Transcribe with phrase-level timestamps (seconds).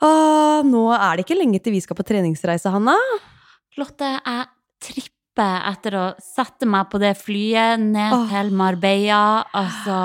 [0.00, 2.94] Ah, nå er det ikke lenge til vi skal på treningsreise, Hanna.
[3.78, 4.46] Lotte, jeg
[4.82, 8.28] tripper etter å sette meg på det flyet ned Åh.
[8.30, 9.44] til Marbella.
[9.54, 9.98] Altså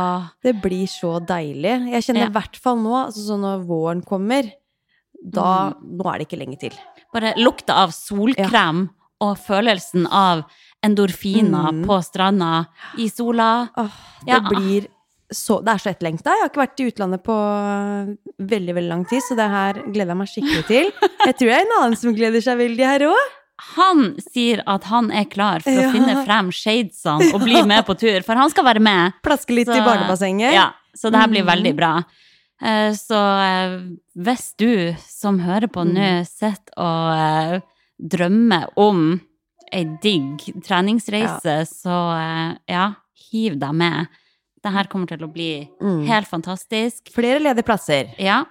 [0.46, 1.90] Det blir så deilig.
[1.94, 2.30] Jeg kjenner Ja.
[2.30, 4.52] hvert fall nå, altså sånn når våren kommer,
[5.24, 6.72] da Nå er det ikke lenge til.
[7.14, 8.90] bare lukta av solkrem
[9.22, 10.44] og følelsen av
[10.84, 11.86] endorfiner Mm.
[11.86, 12.68] på stranda
[12.98, 13.70] i sola.
[13.78, 13.92] Åh,
[14.26, 14.40] det Ja.
[14.42, 14.88] blir
[15.34, 16.32] så Det er så etterlengta.
[16.34, 17.36] Jeg har ikke vært i utlandet på
[18.40, 20.92] veldig, veldig lang tid, så det her gleder jeg meg skikkelig til.
[21.26, 23.32] Jeg tror jeg er en annen som gleder seg veldig her òg.
[23.76, 25.88] Han sier at han er klar for Ja.
[25.88, 29.14] å finne frem shadesene og bli med på tur, for han skal være med.
[29.24, 30.54] Plaske litt Så- i barnebassenget.
[30.54, 31.52] Ja, så det her blir Mm.
[31.54, 32.04] veldig bra.
[32.62, 33.80] Eh, Så eh,
[34.18, 36.26] hvis du som hører på nå, Mm.
[36.26, 37.62] sitter og eh,
[38.02, 39.22] drømmer om
[39.72, 42.94] ei digg treningsreise, så eh, ja,
[43.32, 44.08] hiv deg med.
[44.64, 46.06] Det her kommer til å bli Mm.
[46.08, 47.12] helt fantastisk.
[47.14, 48.14] Flere ledige plasser.
[48.18, 48.46] Ja.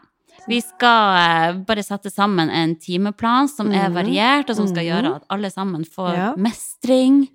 [0.49, 3.95] Vi skal eh, bare sette sammen en timeplan som er Mhm.
[3.95, 4.91] variert, og som skal Mhm.
[4.91, 6.35] gjøre at alle sammen får Ja.
[6.37, 7.29] mestring.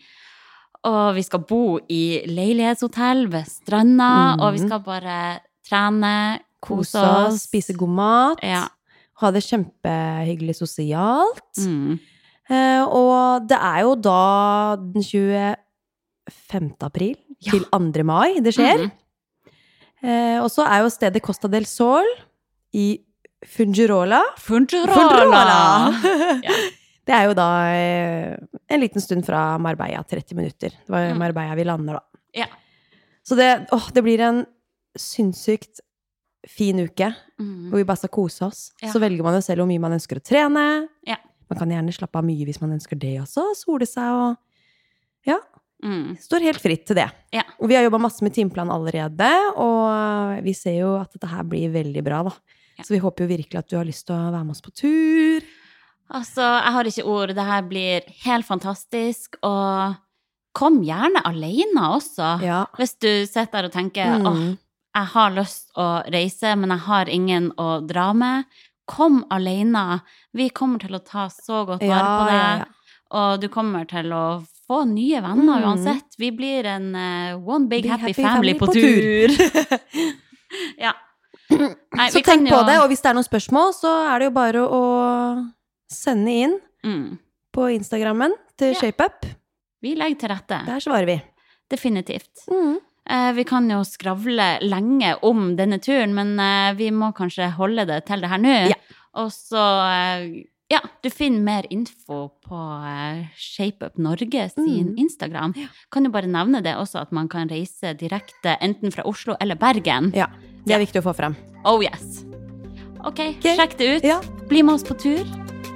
[0.84, 4.42] Og vi skal bo i leilighetshotell ved stranda, mm.
[4.42, 7.48] og vi skal bare trene, kose oss.
[7.48, 8.40] spise god mat.
[8.44, 8.68] Ja.
[9.20, 11.58] Ha det kjempehyggelig sosialt.
[11.58, 12.00] Mm.
[12.50, 16.76] Eh, og det er jo da den 25.
[16.82, 17.16] april
[17.46, 17.52] Ja.
[17.54, 18.04] til 2.
[18.04, 18.88] mai det skjer.
[18.88, 18.92] Mhm.
[20.04, 22.06] Eh, og så er jo stedet Costa del Sol
[22.74, 23.00] i
[23.46, 24.22] Fungirola.
[24.38, 25.94] Fungirola!
[26.44, 26.58] Ja.
[27.08, 28.34] Det er jo da eh,
[28.68, 30.74] en liten stund fra Marbella, 30 minutter.
[30.76, 31.18] Det var Mm.
[31.22, 32.02] Marbella vi lander, da.
[32.36, 32.48] Ja.
[33.24, 34.42] Så det, åh, det blir en
[35.00, 35.80] sinnssykt
[36.48, 37.70] fin uke Mm.
[37.70, 38.72] hvor vi bare skal kose oss.
[38.84, 40.88] Så velger man jo selv hvor mye man ønsker å trene.
[41.08, 41.16] Ja.
[41.50, 43.56] Man kan gjerne slappe av mye hvis man ønsker det også.
[43.56, 44.36] Sole seg og.
[45.84, 46.16] Mm.
[46.18, 47.08] Står helt fritt til det.
[47.36, 47.44] Ja.
[47.62, 49.28] Og vi har jobba masse med timeplan allerede,
[49.62, 52.34] og vi ser jo at dette her blir veldig bra, da.
[52.78, 52.84] Ja.
[52.86, 54.74] Så vi håper jo virkelig at du har lyst til å være med oss på
[54.74, 55.46] tur.
[56.14, 57.34] Altså, jeg har ikke ord.
[57.36, 59.36] Det her blir helt fantastisk.
[59.44, 59.96] Og
[60.58, 62.30] kom gjerne alene også.
[62.46, 62.62] Ja.
[62.78, 64.26] Hvis du sitter der og tenker Mm.
[64.26, 64.58] åh,
[64.96, 68.46] jeg har lyst å reise, men jeg har ingen å dra med.
[68.88, 70.02] Kom alene.
[70.34, 72.68] Vi kommer til å ta så godt vare på deg.
[73.12, 75.68] Og du kommer til å få nye venner Mm.
[75.70, 76.16] uansett.
[76.18, 79.30] Vi blir en uh, one big, Big happy, happy family, family på, på tur.
[80.86, 80.94] ja.
[81.50, 82.58] Nei, Så tenk jo...
[82.58, 84.82] på det, og hvis det er noen spørsmål, så er det jo bare å
[85.92, 87.06] sende inn mm.
[87.56, 88.82] på Instagrammen til Ja.
[88.82, 89.30] ShapeUp.
[89.86, 90.60] Vi legger til rette.
[90.68, 91.16] Der svarer vi.
[91.72, 92.44] Definitivt.
[92.52, 92.78] Mm.
[93.10, 97.86] Eh, Vi kan jo skravle lenge om denne turen, men eh, vi må kanskje holde
[97.88, 98.56] det til det her nå.
[98.74, 98.80] Ja.
[99.22, 100.26] Og så eh,
[100.70, 104.98] Ja, du finner mer info på eh, ShapeUp Norge sin Mm.
[104.98, 105.54] Instagram.
[105.92, 109.56] Kan jo bare nevne det også, at man kan reise direkte enten fra Oslo eller
[109.56, 110.12] Bergen.
[110.16, 110.28] Ja.
[110.68, 111.38] Det er viktig å få frem.
[111.64, 112.26] Oh yes.
[113.00, 113.56] OK, okay.
[113.56, 114.04] sjekk det ut.
[114.04, 114.20] Ja.
[114.50, 115.24] Bli med oss på tur.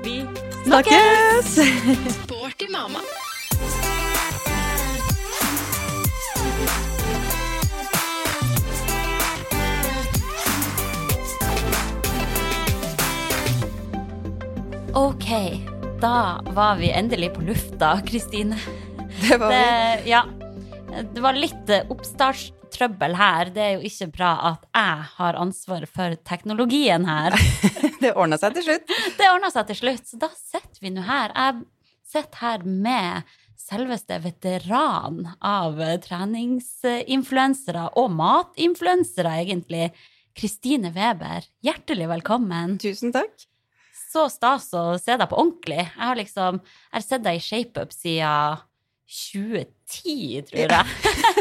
[0.04, 0.20] Vi
[0.66, 1.56] Snakkes!
[2.26, 3.00] Sporty mamma.
[14.94, 15.30] OK,
[16.02, 18.58] da var vi endelig på lufta, Kristine.
[19.22, 20.26] Det var Det, ja.
[21.14, 23.52] Det var litt eh, oppstartstrøbbel her.
[23.56, 27.38] Det er jo ikke bra at jeg har ansvar for teknologien her.
[28.02, 28.92] Det ordna seg til slutt.
[29.20, 31.32] Det ordna seg til slutt, så da sitter vi nå her.
[31.40, 31.64] Jeg
[32.12, 33.32] sitter her med
[33.62, 39.94] selveste veteran av eh, treningsinfluensere, og matinfluensere, egentlig.
[40.36, 42.76] Kristine Weber, hjertelig velkommen.
[42.84, 43.48] Tusen takk.
[44.12, 45.78] Så stas å se deg på ordentlig.
[45.86, 48.58] Jeg har liksom Jeg har sett deg i ShapeUp siden
[49.12, 50.86] 2010, tror jeg.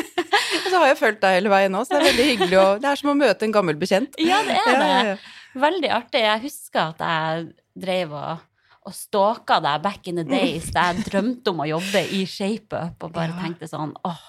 [0.60, 2.58] Og så har jeg fulgt deg hele veien nå, så det er veldig hyggelig.
[2.60, 4.16] å- det er som å møte en gammel bekjent.
[4.22, 4.88] Ja, det er det.
[4.90, 5.16] ja, ja.
[5.60, 6.20] Veldig artig.
[6.22, 7.46] Jeg husker at jeg
[7.86, 8.42] drev og,
[8.86, 13.06] og stalka deg back in the days da jeg drømte om å jobbe i ShapeUp
[13.08, 13.40] og bare Ja.
[13.44, 14.20] tenkte sånn åh,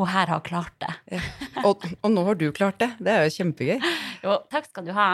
[0.00, 0.92] hun her har klart det.
[1.16, 1.20] Ja.
[1.64, 2.90] Og, og nå har du klart det.
[3.00, 3.78] Det er jo kjempegøy.
[4.24, 5.08] Jo, takk skal du ha.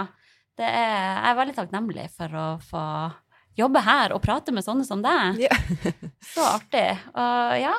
[0.57, 2.85] Det er, jeg er veldig takknemlig for å få
[3.57, 5.43] jobbe her og prate med sånne som deg.
[5.47, 5.59] Ja.
[6.35, 6.89] Så artig.
[7.13, 7.75] Og ja,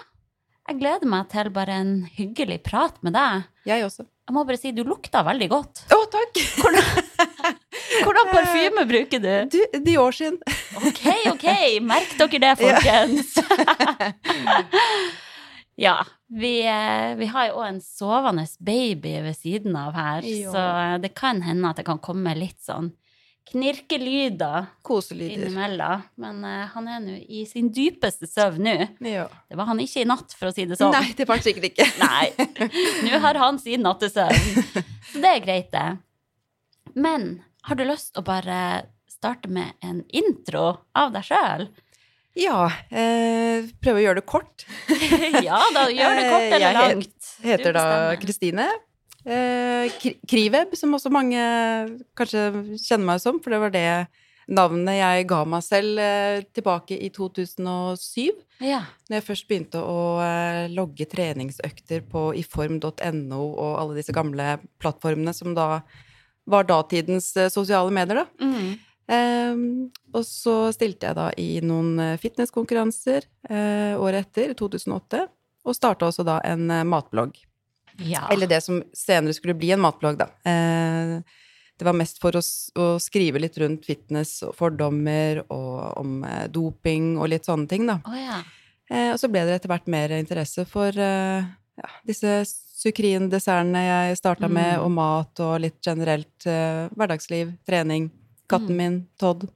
[0.68, 3.47] jeg gleder meg til bare en hyggelig prat med deg.
[3.69, 4.06] Jeg også.
[4.27, 5.85] Jeg må bare si, du lukter veldig godt.
[5.95, 6.41] Å, takk!
[8.03, 9.31] Hvordan parfyme bruker du?
[9.53, 10.35] Du, Dior sin.
[10.81, 11.01] Ok,
[11.31, 11.47] ok,
[11.94, 13.38] merk dere det, folkens.
[15.80, 15.95] ja,
[16.27, 20.51] vi, eh, vi har jo òg en sovende baby ved siden av her, jo.
[20.51, 22.91] så eh, det kan hende at det kan komme litt sånn
[23.47, 25.38] knirkelyder Koselyder.
[25.38, 26.01] innimellom.
[26.19, 28.75] Men uh, han er nå i sin dypeste søvn nå.
[29.00, 30.91] Det var han ikke i natt, for å si det sånn.
[30.91, 31.88] Nei, det var han sikkert ikke.
[32.03, 32.27] Nei.
[33.07, 34.68] Nå har han sin nattesøvn.
[35.13, 35.88] Så det er greit, det.
[36.97, 37.38] Men
[37.68, 38.59] har du lyst å bare
[39.12, 41.69] starte med en intro av deg sjøl?
[42.37, 44.65] Ja, eh, prøve å gjøre det kort.
[45.47, 47.31] ja, da gjør det kort Eh, eller langt.
[47.41, 47.85] Jeg Heter da.
[48.21, 48.67] Kristine.
[49.27, 51.41] Eh, Kri- Kriveb, som også mange
[52.17, 52.45] kanskje
[52.79, 53.87] kjenner meg som, for det var det
[54.47, 58.29] navnet jeg ga meg selv eh, tilbake i 2007.
[58.63, 58.79] Ja.
[59.09, 65.33] Når jeg først begynte å eh, logge treningsøkter på iform.no og alle disse gamle plattformene
[65.35, 65.81] som da
[66.47, 68.45] var datidens eh, sosiale medier, da.
[68.45, 68.77] Mm.
[69.07, 75.21] Ehm, og så stilte jeg da i noen eh, fitnesskonkurranser eh, året etter, 2008,
[75.68, 77.38] og starta også da en eh, matblogg.
[78.04, 78.25] ja.
[78.31, 80.27] Eller det som senere skulle bli en matblogg, da.
[80.44, 81.21] Eh,
[81.77, 82.42] det var mest for å,
[82.81, 88.00] å skrive litt rundt fitness og fordommer og om doping og litt sånne ting, da.
[88.09, 88.39] Oh, ja.
[88.89, 92.39] Eh, og så ble det etter hvert mer interesse for ja, disse
[92.77, 94.83] sukrin-dessertene jeg starta med, Mm.
[94.86, 96.45] og mat og litt generelt
[96.98, 98.09] hverdagsliv, trening.
[98.47, 98.77] Katten Mm.
[98.77, 99.47] min, Todd.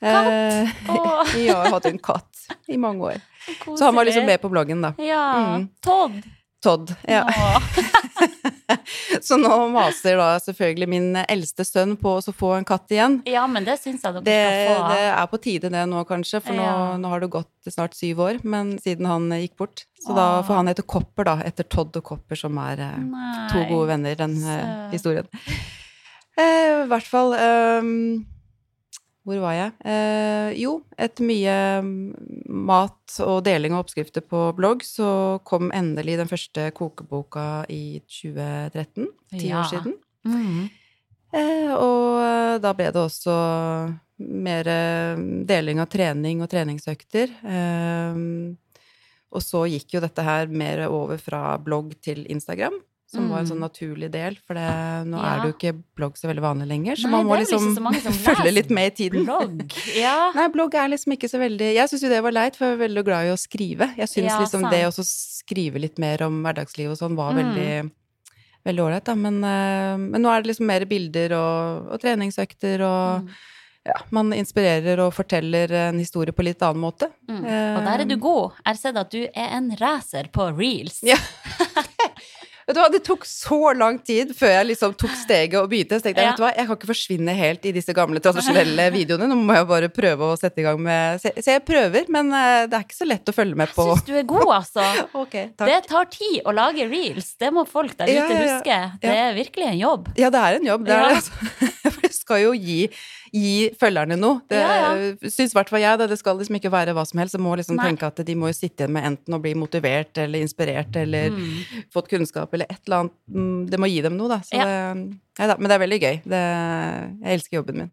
[0.00, 0.26] Katt?
[0.32, 1.24] Eh, Åh.
[1.34, 3.20] ja, jeg har hatt en katt i mange år.
[3.78, 4.92] Så han var liksom med på bloggen, da.
[5.02, 5.56] Ja.
[5.56, 5.68] Mm.
[5.82, 6.22] Todd.
[6.62, 6.94] Todd.
[7.08, 7.24] Ja.
[7.28, 7.62] Åh.
[9.22, 13.18] Så nå maser da selvfølgelig min eldste sønn på å få en katt igjen.
[13.28, 14.36] Ja, men det syns jeg dere Det,
[14.66, 14.88] skal få.
[14.92, 16.96] det er på tide det nå, kanskje, for nå, Ja.
[17.00, 19.84] nå har det gått snart syv år men siden han eh, gikk bort.
[20.02, 23.48] Så da får han hete Kopper, da, etter Todd og Kopper, som er eh, Nei.
[23.52, 24.58] to gode venner i den Så.
[24.94, 25.28] historien.
[26.36, 28.24] Eh, I hvert fall ehm,
[29.26, 29.72] Hvor var jeg?
[29.88, 32.00] Eh, jo, etter mye mm,
[32.68, 39.08] mat og deling av oppskrifter på blogg, så kom endelig den første kokeboka i 2013.
[39.34, 39.62] Ti Ja.
[39.64, 39.96] år siden.
[40.26, 40.68] Mm.
[41.34, 43.34] Eh, og eh, da ble det også
[44.46, 45.18] mer eh,
[45.50, 47.34] deling av trening og treningsøkter.
[47.42, 48.22] Eh,
[49.36, 53.44] og så gikk jo dette her mer over fra blogg til Instagram, som var en
[53.46, 53.50] Mm.
[53.52, 54.66] sånn naturlig del, for det,
[55.06, 55.26] nå Ja.
[55.34, 57.76] er det jo ikke blogg så veldig vanlig lenger, så Nei, man må liksom
[58.26, 59.24] følge litt med i tiden.
[59.24, 59.72] Blogg.
[59.96, 60.32] Ja.
[60.34, 62.74] Nei, blogg er liksom ikke så veldig Jeg syns jo det var leit, for jeg
[62.80, 63.94] er veldig glad i å skrive.
[63.96, 64.72] Jeg syns Ja, liksom sant.
[64.72, 67.42] det å skrive litt mer om hverdagslivet og sånn var Mm.
[67.44, 67.90] veldig
[68.66, 69.14] Veldig ålreit, da.
[69.14, 73.28] Men, eh, men nå er det liksom mer bilder og, og treningsøkter, og Mm.
[73.86, 77.06] ja, man inspirerer og forteller en historie på litt annen måte.
[77.28, 77.44] Mm.
[77.46, 78.50] Og der er du god.
[78.58, 80.98] Jeg har sett at du er en racer på reels.
[81.04, 81.14] Ja.
[82.66, 86.00] Vet du hva, Det tok så lang tid før jeg liksom tok steget og begynte.
[86.00, 86.32] Så tenkte jeg, Ja.
[86.32, 89.28] vet du hva, jeg kan ikke forsvinne helt i disse gamle, tradisjonelle videoene.
[89.30, 92.66] Nå må jeg bare prøve å sette i gang med Så jeg prøver, men eh,
[92.66, 93.86] det er ikke så lett å følge med på.
[93.86, 94.88] Jeg syns du er god, altså.
[95.22, 97.32] Ok, Det tar tid å lage reels.
[97.38, 98.80] Det må folk der ute Ja, ja, huske.
[99.06, 100.10] Det er virkelig en jobb.
[100.18, 100.86] Ja, det er en jobb.
[100.90, 101.22] Det er det.
[101.22, 102.05] altså.
[102.26, 102.88] Skal jo gi,
[103.30, 104.40] gi følgerne noe.
[104.50, 104.88] Det Ja,
[105.30, 105.98] syns i hvert fall jeg.
[106.00, 107.36] Det, det skal liksom ikke være hva som helst.
[107.38, 107.86] Jeg må liksom Nei.
[107.92, 111.30] tenke at de må jo sitte igjen med enten å bli motivert eller inspirert eller
[111.30, 111.86] Mm.
[111.94, 113.12] fått kunnskap eller et eller annet.
[113.30, 114.38] Mm, Det må gi dem noe, da.
[114.42, 114.64] Så Ja.
[114.64, 115.56] det, ja, da.
[115.56, 116.16] Men det er veldig gøy.
[116.26, 116.42] Det,
[117.22, 117.90] jeg elsker jobben min.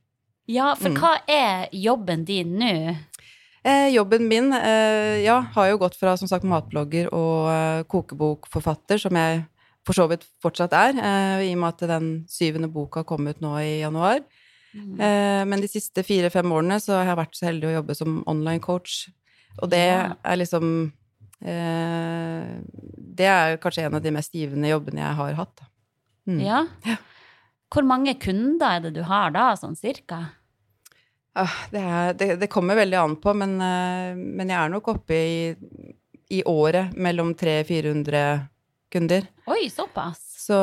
[0.47, 0.97] Ja, for Mm.
[0.97, 2.97] hva er jobben din nå?
[3.65, 8.99] Eh, jobben min eh, ja, har jo gått fra som sagt matblogger og eh, kokebokforfatter,
[8.99, 9.45] som jeg
[9.87, 13.41] for så vidt fortsatt er, eh, i og med at den syvende boka kom ut
[13.43, 14.23] nå i januar.
[14.73, 14.99] Mm.
[14.99, 18.21] Eh, men de siste fire-fem årene så har jeg vært så heldig å jobbe som
[18.27, 19.09] online coach.
[19.61, 20.91] Og det er liksom
[21.45, 22.53] eh,
[23.13, 25.65] Det er kanskje en av de mest givende jobbene jeg har hatt.
[26.25, 26.39] Mm.
[26.41, 26.63] Ja?
[27.73, 30.23] Hvor mange kunder er det du har da, sånn cirka?
[31.35, 35.17] Ah, det, er, det, det kommer veldig an på, men, men jeg er nok oppe
[35.17, 35.37] i,
[36.29, 38.52] i året mellom 300-400
[38.93, 39.25] kunder.
[39.49, 40.21] Oi, såpass.
[40.43, 40.57] Så,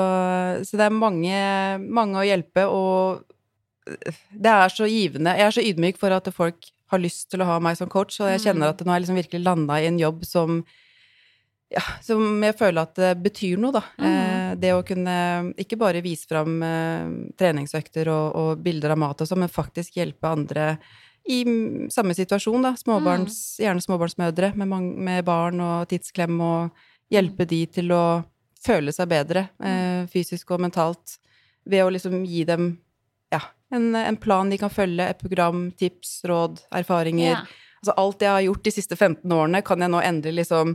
[0.69, 1.39] så det er mange,
[1.89, 3.25] mange å hjelpe, og
[4.31, 5.33] det er så givende.
[5.39, 8.19] Jeg er så ydmyk for at folk har lyst til å ha meg som coach,
[8.21, 8.71] og jeg kjenner Mm.
[8.75, 10.63] at nå har jeg liksom virkelig landa i en jobb som
[11.71, 13.83] ja, som jeg føler at det betyr noe, da.
[14.01, 14.07] Mm.
[14.11, 15.15] Eh, det å kunne
[15.63, 20.01] ikke bare vise fram eh, treningsøkter og, og bilder av mat og sånn, men faktisk
[20.01, 20.73] hjelpe andre
[21.31, 22.75] i mm, samme situasjon, da.
[22.81, 23.65] Småbarns, Mm.
[23.69, 26.71] Gjerne småbarnsmødre med, med barn og tidsklem, og
[27.11, 28.03] hjelpe de til å
[28.61, 31.17] føle seg bedre eh, fysisk og mentalt
[31.65, 32.71] ved å liksom gi dem
[33.33, 33.41] ja,
[33.73, 37.31] en, en plan de kan følge, et program, tips, råd, erfaringer.
[37.37, 37.43] Ja.
[37.81, 40.75] Altså alt jeg har gjort de siste 15 årene, kan jeg nå endelig liksom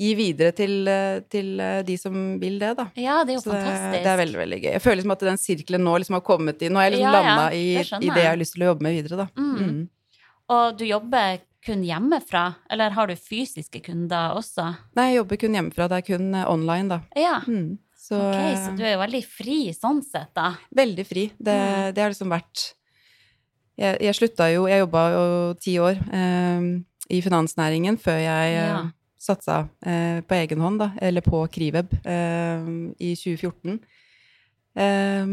[0.00, 2.86] gi videre til, eh, til eh, de som vil det, da.
[2.96, 3.98] Ja, det er jo Så fantastisk.
[4.00, 4.70] det er veldig, veldig gøy.
[4.72, 7.12] Jeg føler liksom at den sirkelen nå liksom har kommet i Nå har jeg liksom
[7.12, 8.28] Ja, landa i, i det jeg.
[8.30, 9.28] har lyst til å jobbe med videre, da.
[9.36, 9.60] Mm.
[9.60, 9.82] Mm.
[10.56, 14.64] Og du jobber kun hjemmefra, eller har du fysiske kunder også?
[14.96, 15.88] Nei, jeg jobber kun hjemmefra.
[15.92, 17.00] Det er kun eh, online, da.
[17.20, 17.40] Ja.
[17.46, 17.78] Mm.
[18.00, 20.54] Så, Ok, eh, så du er jo veldig fri sånn sett, da.
[20.74, 21.26] Veldig fri.
[21.38, 21.94] Det, Mm.
[21.94, 22.74] det har liksom vært
[23.80, 26.64] Jeg, jeg slutta jo Jeg jobba jo ti år eh,
[27.10, 28.80] i finansnæringen før jeg eh, Ja.
[29.20, 33.80] satsa eh, på egen hånd, da, eller på Kriveb, eh, i 2014.
[34.76, 35.26] Eh,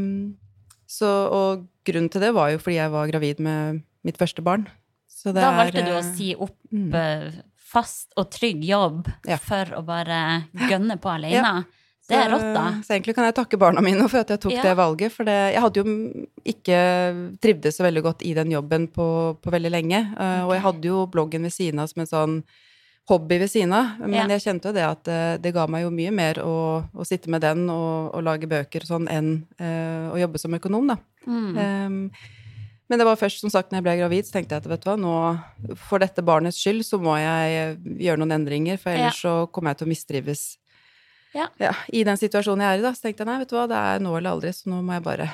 [0.87, 4.67] så, og grunnen til det var jo fordi jeg var gravid med mitt første barn.
[5.17, 6.91] Så Da valgte du å eh, si opp mm.
[6.93, 9.39] eh, fast og trygg jobb Ja.
[9.41, 10.19] for å bare
[10.69, 11.65] gønne på alene.
[12.07, 12.67] Det er rått, da.
[12.85, 14.61] Så egentlig kan jeg takke barna mine for at jeg tok Ja.
[14.63, 15.11] det valget.
[15.11, 15.95] For det, jeg hadde jo
[16.47, 16.77] ikke
[17.43, 19.07] trivdes så veldig godt i den jobben på,
[19.43, 19.99] på veldig lenge.
[20.13, 20.45] Okay.
[20.45, 22.37] Og jeg hadde jo bloggen ved siden av som en sånn
[23.09, 23.97] hobby ved siden av.
[23.99, 24.27] Men Ja.
[24.37, 26.55] jeg kjente jo det at eh, det ga meg jo mye mer å,
[26.95, 30.55] å sitte med den og, og lage bøker og sånn enn uh, å jobbe som
[30.55, 30.97] økonom, da.
[31.27, 31.57] Mm.
[31.57, 32.11] Um,
[32.89, 34.83] men det var først, som sagt, når jeg ble gravid, så tenkte jeg at vet
[34.83, 39.19] du hva, nå, for dette barnets skyld, så må jeg gjøre noen endringer, for ellers
[39.21, 40.45] så kommer jeg til å mistrives
[41.35, 41.47] Ja.
[41.93, 42.93] i den situasjonen jeg er i, da.
[42.95, 44.93] Så tenkte jeg nei, vet du hva, det er nå eller aldri, så nå må
[44.97, 45.27] jeg bare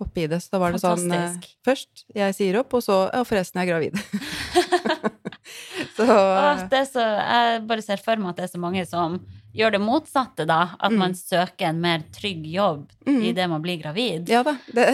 [0.00, 0.40] hoppe i det.
[0.42, 3.68] Så da var det sånn eh, Først jeg sier opp, og så ja, forresten, jeg
[3.68, 3.94] er gravid.
[5.96, 9.18] så Åh, så, jeg bare ser for meg at det er så mange som
[9.56, 10.74] gjør det motsatte, da.
[10.80, 10.98] At Mm.
[11.00, 13.22] man søker en mer trygg jobb Mm.
[13.24, 14.28] i det man blir gravid.
[14.28, 14.56] ja da.
[14.72, 14.86] Det,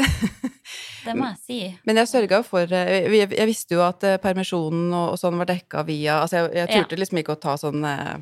[1.04, 1.58] Det må jeg si.
[1.88, 5.38] Men jeg sørga for eh, Jeg, jeg visste jo at eh, permisjonen og, og sånn
[5.40, 6.82] var dekka via Altså, jeg, jeg Ja.
[6.82, 8.20] turte liksom ikke å ta sånn eh,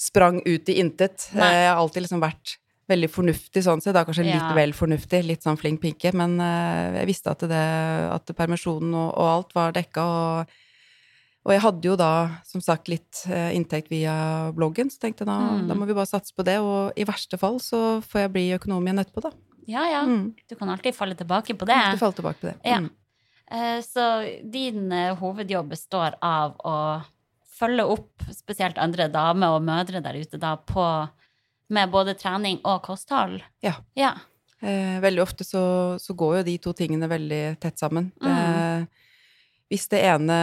[0.00, 1.28] sprang ut i intet.
[1.36, 1.50] Nei.
[1.52, 2.56] Jeg har alltid liksom vært
[2.90, 3.94] veldig fornuftig sånn sett.
[3.94, 4.54] Da kanskje litt Ja.
[4.56, 6.10] vel fornuftig, litt sånn flink pinke.
[6.16, 7.60] Men jeg visste at, det,
[8.10, 10.56] at permisjonen og, og alt var dekka, og,
[11.46, 12.08] og jeg hadde jo da
[12.48, 15.68] som sagt litt inntekt via bloggen, så tenkte jeg da, Mm.
[15.68, 16.56] da må vi bare satse på det.
[16.64, 19.30] Og i verste fall så får jeg bli økonom igjen etterpå, da.
[19.70, 20.02] Ja, ja.
[20.06, 20.32] Mm.
[20.50, 21.78] Du kan alltid falle tilbake på det.
[21.94, 22.56] Du falle tilbake på det.
[22.66, 22.80] Ja.
[22.82, 22.90] Mm.
[23.50, 24.04] Eh, Så
[24.50, 26.76] din eh, hovedjobb består av å
[27.60, 30.84] følge opp spesielt andre damer og mødre der ute da på
[31.70, 33.40] med både trening og kosthold?
[33.62, 33.76] Ja.
[33.94, 34.14] Ja.
[34.60, 35.62] Eh, veldig ofte så,
[36.02, 38.10] så går jo de to tingene veldig tett sammen.
[38.20, 38.30] Mm.
[38.32, 39.06] Eh,
[39.70, 40.36] hvis det ene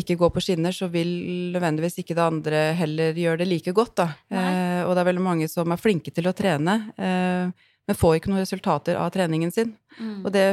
[0.00, 1.10] ikke går på skinner, så vil
[1.52, 4.06] nødvendigvis ikke det andre heller gjøre det like godt, da.
[4.32, 7.52] Eh, og det er veldig mange som er flinke til å trene, eh,
[7.88, 9.72] men får ikke noen resultater av treningen sin.
[9.98, 10.20] Mm.
[10.24, 10.46] Og det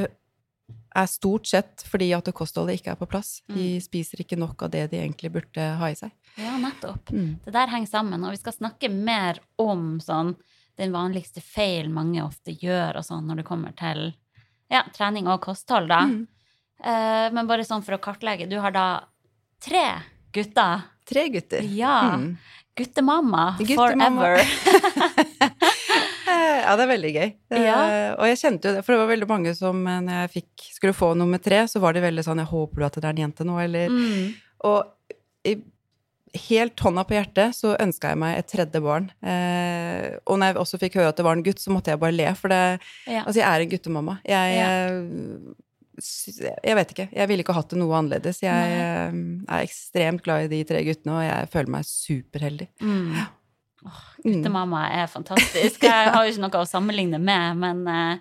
[0.98, 3.41] er stort sett fordi at kostholdet ikke er på plass.
[3.50, 3.57] Mm.
[3.57, 6.13] De spiser ikke nok av det de egentlig burde ha i seg.
[6.38, 7.12] Ja, nettopp.
[7.13, 7.38] Mm.
[7.46, 10.36] Det der henger sammen, og vi skal snakke mer om sånn
[10.77, 14.12] den vanligste feil mange ofte gjør og sånn når det kommer til
[14.69, 16.03] ja, trening og kosthold, da.
[16.05, 16.27] Mm.
[16.77, 18.88] Uh, men bare sånn for å kartlegge, du har da
[19.63, 19.88] tre
[20.36, 20.86] gutter.
[21.07, 21.65] Tre gutter.
[21.74, 22.17] Ja.
[22.19, 22.36] Mm.
[22.77, 24.36] Guttemamma, Guttemamma.
[24.38, 25.74] forever.
[26.67, 27.29] Eh, Ja, det er veldig gøy.
[27.50, 27.79] Det, Ja.
[28.17, 30.67] Og jeg kjente jo det, for det var veldig mange som eh, når jeg fikk,
[30.75, 33.15] skulle få nummer tre, så var de veldig sånn 'Jeg håper du at det er
[33.15, 34.33] en jente nå', eller Mm.
[34.65, 34.83] Og
[36.38, 39.09] helt hånda på hjertet så ønska jeg meg et tredje barn.
[39.24, 42.01] Eh, og når jeg også fikk høre at det var en gutt, så måtte jeg
[42.01, 43.24] bare le, for det Ja.
[43.24, 44.19] Altså, jeg er en guttemamma.
[44.25, 45.53] Jeg ja
[46.63, 47.07] Jeg vet ikke.
[47.12, 48.41] Jeg ville ikke hatt det noe annerledes.
[48.43, 49.45] Jeg Nei.
[49.50, 52.67] er ekstremt glad i de tre guttene, og jeg føler meg superheldig.
[52.81, 53.15] Mm.
[53.88, 54.41] Åh, Mm.
[54.41, 55.84] guttemamma er fantastisk.
[55.88, 58.17] Jeg har jo ikke noe å sammenligne med, men eh,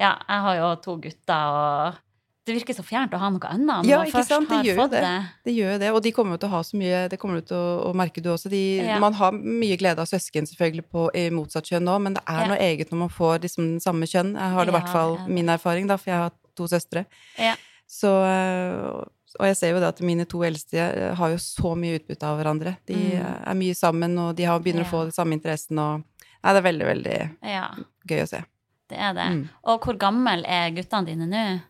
[0.00, 2.02] ja, jeg har jo to gutter, og
[2.46, 4.48] det virker så fjernt å ha noe annet Ja, ikke sant?
[4.48, 5.00] Det gjør jo det.
[5.02, 5.14] det.
[5.48, 7.40] Det gjør jo det, og de kommer jo til å ha så mye Det kommer
[7.42, 8.48] du til å, å merke du også.
[8.52, 9.00] De, Ja.
[9.02, 12.40] Man har mye glede av søsken selvfølgelig på, i motsatt kjønn nå, men det er
[12.44, 12.46] Ja.
[12.54, 14.36] noe eget når man får liksom samme kjønn.
[14.38, 17.04] Jeg har det i Ja, hvert fall min erfaring, da, for jeg har to søstre.
[17.36, 17.56] Ja.
[17.90, 19.04] Så øh,
[19.38, 22.22] Og jeg ser jo det at mine to eldste øh, har jo så mye utbytte
[22.24, 22.76] av hverandre.
[22.86, 23.20] De Mm.
[23.20, 24.88] øh, er mye sammen, og de har, begynner Ja.
[24.88, 26.04] å få den samme interessen, og
[26.44, 27.68] Nei, det er veldig, veldig Ja,
[28.06, 28.44] gøy å se.
[28.88, 29.24] det er det.
[29.34, 29.48] Mm.
[29.64, 31.60] Og hvor gammel er guttene dine nå?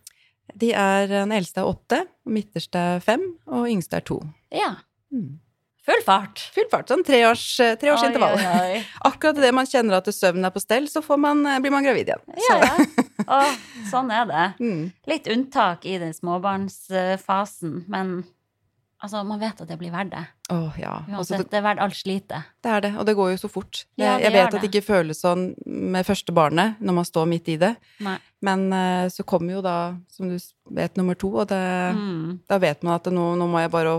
[0.54, 4.20] De er Den eldste er åtte, midterste er fem, og yngste er to.
[4.52, 4.76] Ja,
[5.12, 5.38] Mm.
[5.86, 6.38] full fart.
[6.52, 6.88] Full fart.
[6.88, 8.38] Sånn treårsintervall.
[8.38, 8.84] eh, oi, oi.
[9.04, 11.84] Akkurat idet man kjenner at søvnen er på stell, så får man, eh, blir man
[11.84, 12.22] gravid igjen.
[12.50, 13.04] Ja, ja.
[13.25, 13.40] Å,
[13.90, 14.46] sånn er det.
[14.61, 14.82] Mm.
[15.08, 18.25] Litt unntak i den småbarnsfasen, men
[19.02, 20.23] altså, man vet at det blir verdt det.
[20.52, 20.99] Oh, ja.
[21.11, 22.52] Uansett, det, det er verdt alt slitet.
[22.62, 23.85] det er det, og det går jo så fort.
[23.96, 27.08] Det, Ja, det jeg vet at det ikke føles sånn med første barnet når man
[27.08, 27.73] står midt i det,
[28.04, 28.16] Nei.
[28.46, 29.76] men eh, så kommer jo da,
[30.12, 30.37] som du
[30.76, 31.62] vet, nummer to, og det,
[31.96, 32.40] Mm.
[32.49, 33.96] da vet man at det, nå, nå må jeg bare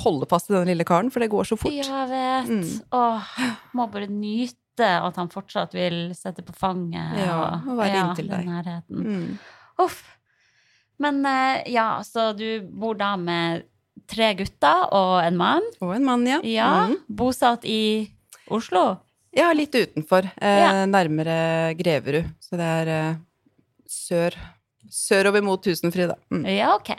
[0.00, 1.72] holde fast i den lille karen, for det går så fort.
[1.74, 2.50] Ja, jeg vet.
[2.50, 2.82] Mm.
[2.94, 3.32] Åh,
[3.74, 4.54] må bare nyte
[4.86, 7.18] at han fortsatt vil sette på fanget.
[7.18, 8.46] Ja, og være ja, inntil deg.
[8.46, 9.04] nærheten.
[9.04, 9.38] Mm.
[9.84, 10.00] Uff.
[11.00, 13.62] Men eh, ja, så du bor da med
[14.10, 15.62] tre gutter og en mann.
[15.80, 16.40] Og en mann, ja.
[16.44, 16.96] Ja, Mm.
[17.08, 18.10] bosatt i
[18.50, 18.98] Oslo.
[19.32, 20.26] Ja, litt utenfor.
[20.36, 20.86] Eh, Ja.
[20.86, 22.26] Nærmere Greverud.
[22.40, 23.14] Så det er eh,
[23.88, 24.34] sør
[24.90, 26.16] sørover mot Tusenfryd, da.
[26.34, 26.44] Mm.
[26.50, 26.90] Ja, ok.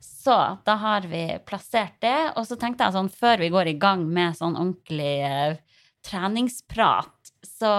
[0.00, 2.32] Så da har vi plassert det.
[2.36, 5.56] Og så tenkte jeg sånn, før vi går i gang med sånn ordentlig eh,
[6.06, 7.70] treningsprat, så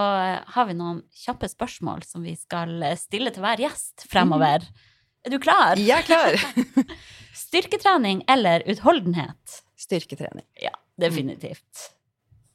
[0.54, 4.66] har vi noen kjappe spørsmål som vi skal eh, stille til hver gjest fremover.
[5.22, 5.80] Er du klar?
[5.80, 6.86] Jeg er klar!
[7.44, 9.58] Styrketrening eller utholdenhet?
[9.78, 10.46] Styrketrening.
[10.62, 11.90] Ja, definitivt.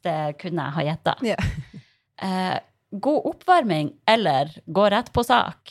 [0.04, 1.18] Det kunne jeg ha gjetta.
[1.26, 1.38] Ja.
[2.18, 2.56] Eh,
[2.90, 5.70] god oppvarming eller gå rett på sak?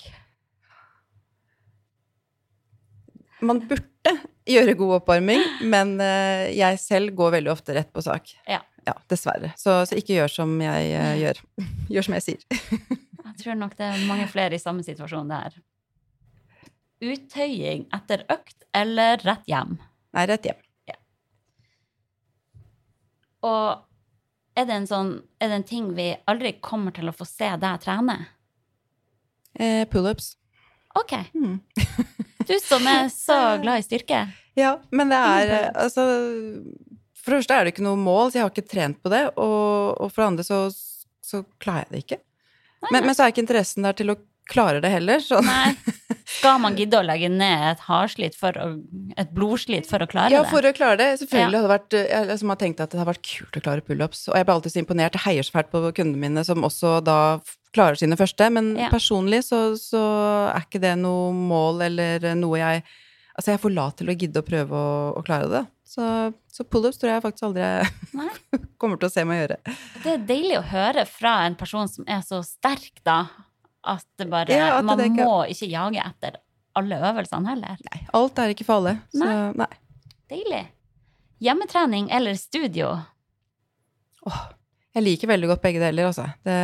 [3.44, 4.14] Man burde
[4.48, 8.32] gjøre god oppvarming, men eh, jeg selv går veldig ofte rett på sak.
[8.48, 8.62] Ja.
[9.12, 9.54] Dessverre.
[9.60, 11.42] Så, så ikke gjør som jeg uh, gjør.
[11.94, 12.46] Gjør som jeg sier.
[13.28, 15.54] Jeg tror nok det er mange flere i samme situasjon der.
[17.06, 19.76] Uttøying etter økt eller rett hjem?
[20.18, 20.64] Nei, rett hjem.
[23.46, 23.84] Og
[24.58, 27.50] er det en sånn Er det en ting vi aldri kommer til å få se
[27.62, 28.18] deg trene?
[29.58, 30.36] Eh, Pullups.
[30.98, 31.14] OK.
[31.34, 31.60] Mm.
[32.48, 34.22] Du som er så glad i styrke.
[34.56, 36.06] Ja, men det er eh, altså
[37.28, 39.26] For det første er det ikke noe mål, så jeg har ikke trent på det.
[39.36, 40.62] Og, og for det andre så,
[41.28, 42.20] så klarer jeg det ikke.
[42.88, 44.16] Men, men så er ikke interessen der til å
[44.48, 45.20] klare det heller.
[45.20, 45.42] Så.
[45.44, 45.74] Nei.
[46.38, 48.68] Skal man gidde å legge ned et hardslit for å,
[49.20, 50.38] et blodslit for å klare det?
[50.38, 51.10] Ja, for å klare det.
[51.20, 51.62] Selvfølgelig Ja.
[51.66, 54.22] hadde vært Jeg liksom har tenkt at det har vært kult å klare pullups.
[54.32, 55.20] Og jeg ble alltid så imponert.
[55.20, 57.18] Jeg heier så fælt på kundene mine som også da
[57.76, 58.48] klarer sine første.
[58.56, 58.88] Men Ja.
[58.94, 60.04] personlig så, så
[60.54, 62.88] er ikke det noe mål eller noe jeg
[63.38, 65.60] Altså, jeg er for lat til å gidde å prøve å, å klare det.
[65.98, 66.08] Så,
[66.54, 67.88] så pullups tror jeg faktisk aldri jeg
[68.82, 69.56] kommer til å se meg gjøre.
[70.04, 73.24] Det er deilig å høre fra en person som er så sterk, da.
[73.88, 76.38] At det bare Ja, at Man ikke- må ikke jage etter
[76.78, 77.80] alle øvelsene heller.
[77.90, 78.94] Nei, alt er ikke for alle.
[79.16, 79.54] Så Nei.
[79.64, 79.70] nei.
[80.30, 80.62] Deilig.
[81.42, 82.92] Hjemmetrening eller studio?
[84.28, 84.40] Åh,
[84.98, 86.28] jeg liker veldig godt begge deler, altså.
[86.46, 86.58] Det,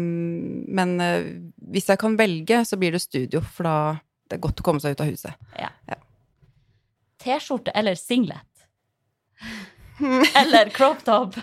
[0.00, 1.30] mm, men eh,
[1.70, 3.76] hvis jeg kan velge, så blir det studio, for da
[4.30, 5.34] det er godt å komme seg ut av huset.
[7.20, 8.46] T-skjorte eller singlet?
[10.40, 11.36] Eller crop top?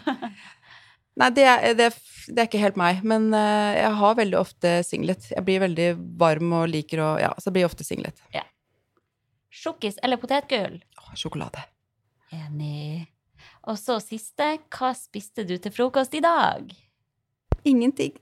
[1.17, 1.87] Nei, det er, det,
[2.29, 5.31] det er ikke helt meg, men eh, jeg har veldig ofte singlet.
[5.33, 5.87] Jeg blir veldig
[6.21, 8.21] varm og liker å Ja, så blir blir ofte singlet.
[9.57, 10.77] Sjokkis eller potetgull?
[11.01, 11.63] Åh, sjokolade.
[12.35, 13.07] Enig.
[13.67, 16.69] Og så siste, hva spiste du til frokost i dag?
[17.67, 18.13] Ingenting.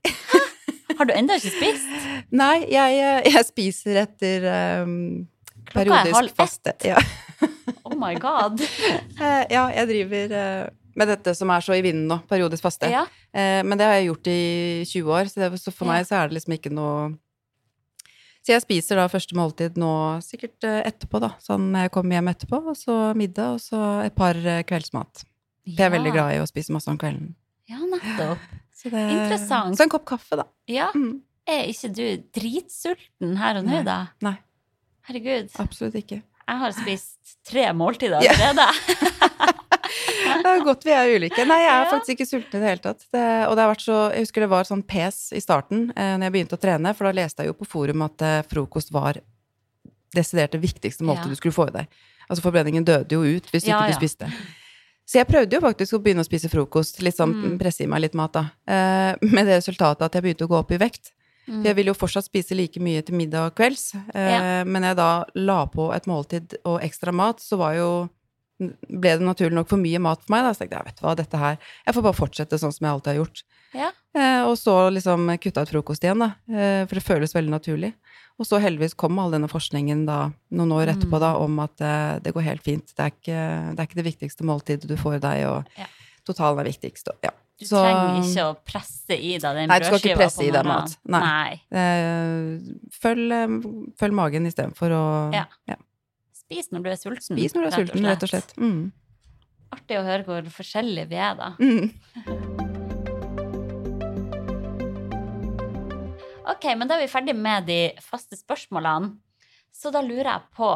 [0.97, 1.91] Har du ennå ikke spist?
[2.31, 4.47] Nei, jeg, eh, jeg spiser etter
[4.85, 5.25] um,
[5.67, 6.37] Klokka er halv ett.
[6.39, 6.75] faste.
[6.87, 7.01] Ja.
[7.95, 8.59] Oh my god.
[9.15, 10.65] Eh, ja, jeg driver eh,
[10.99, 12.89] med dette som er så i vinden nå, periodisk faste.
[12.91, 13.05] Ja.
[13.31, 14.39] Eh, men det har jeg gjort i
[14.89, 17.13] 20 år, så, det, så for meg så er det liksom ikke noe
[18.43, 21.31] Så jeg spiser da første måltid nå sikkert etterpå, da.
[21.41, 24.35] Sånn jeg kommer hjem etterpå, og så middag, og så et par
[24.67, 25.23] kveldsmat.
[25.65, 25.79] Ja.
[25.79, 27.31] jeg er veldig glad i å spise masse om kvelden.
[27.71, 28.43] Ja, nettopp.
[28.75, 29.79] Så det, Interessant.
[29.79, 30.43] Så en kopp kaffe, da.
[30.69, 30.91] Ja.
[30.93, 32.03] Mm, Er ikke du
[32.35, 34.01] dritsulten her og nå, da?
[34.21, 34.35] Nei.
[35.07, 35.49] Herregud.
[35.61, 36.19] absolutt ikke.
[36.45, 38.65] Jeg har spist tre måltider allerede.
[40.45, 41.43] Det er godt vi er ulike.
[41.47, 43.03] Nei, jeg er faktisk ikke sulten i det hele tatt.
[43.13, 46.15] Det, og det har vært så Jeg husker det var sånn pes i starten eh,
[46.17, 48.91] når jeg begynte å trene, for da leste jeg jo på forum at eh, frokost
[48.93, 49.19] var
[50.15, 51.37] desidert det viktigste måltidet Ja.
[51.37, 51.97] du skulle få i deg.
[52.29, 53.99] Altså forbrenningen døde jo ut hvis Ja, ikke du ja.
[54.01, 54.29] spiste.
[55.05, 57.57] Så jeg prøvde jo faktisk å begynne å spise frokost, sånn Mm.
[57.61, 58.45] presse i meg litt mat, da.
[58.67, 61.11] Eh, med det resultatet at jeg begynte å gå opp i vekt.
[61.45, 61.59] Mm.
[61.61, 64.97] For jeg vil jo fortsatt spise like mye til middag og kvelds, eh, men jeg
[64.97, 67.89] da la på et måltid og ekstra mat, så var jo
[68.57, 70.45] ble det naturlig nok for mye mat for meg.
[70.45, 70.53] Da.
[70.55, 72.93] Så tenkte jeg, vet du hva, dette her Jeg får bare fortsette sånn som jeg
[72.95, 73.41] alltid har gjort.
[73.75, 73.89] Ja.
[74.15, 76.29] Eh, og så liksom kutta ut frokost igjen, da.
[76.47, 77.91] Eh, for det føles veldig naturlig.
[78.39, 82.15] Og så heldigvis kom all denne forskningen da, noen år etterpå da, om at eh,
[82.23, 82.87] det går helt fint.
[82.95, 83.43] Det er, ikke,
[83.75, 85.87] det er ikke det viktigste måltidet du får i deg, og Ja.
[86.27, 87.11] totalen er viktigst.
[87.11, 87.31] Og, ja.
[87.57, 90.43] Du Så- trenger ikke å presse i deg den Nei, du skal ikke brødskiva presse
[90.43, 90.97] i deg mat.
[91.05, 91.61] Nei.
[91.71, 92.59] Eh,
[92.91, 93.47] følg, eh,
[93.95, 95.45] følg magen istedenfor å Ja.
[95.67, 95.75] ja.
[96.33, 97.37] Spis når du er sulten.
[97.37, 98.53] Spis når du er sulten, rett og slett.
[98.57, 98.91] Mm.
[99.71, 101.55] Artig å høre hvor forskjellige vi er, da.
[101.57, 101.93] Mm.
[106.45, 109.15] Ok, men da er vi ferdig med de faste spørsmålene.
[109.73, 110.69] Så da lurer jeg på,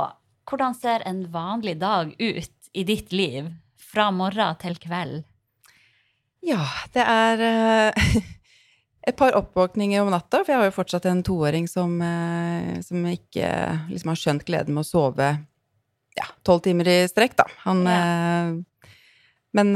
[0.50, 5.24] hvordan ser en vanlig dag ut i ditt liv fra morgen til kveld?
[6.46, 6.64] Ja,
[6.96, 8.16] det er eh,
[9.10, 13.06] et par oppvåkninger om natta, for jeg har jo fortsatt en toåring som, eh, som
[13.10, 13.50] ikke
[13.90, 15.30] liksom har skjønt gleden med å sove
[16.18, 17.46] ja, tolv timer i strekk, da.
[17.68, 18.56] Han eh,
[19.56, 19.74] Men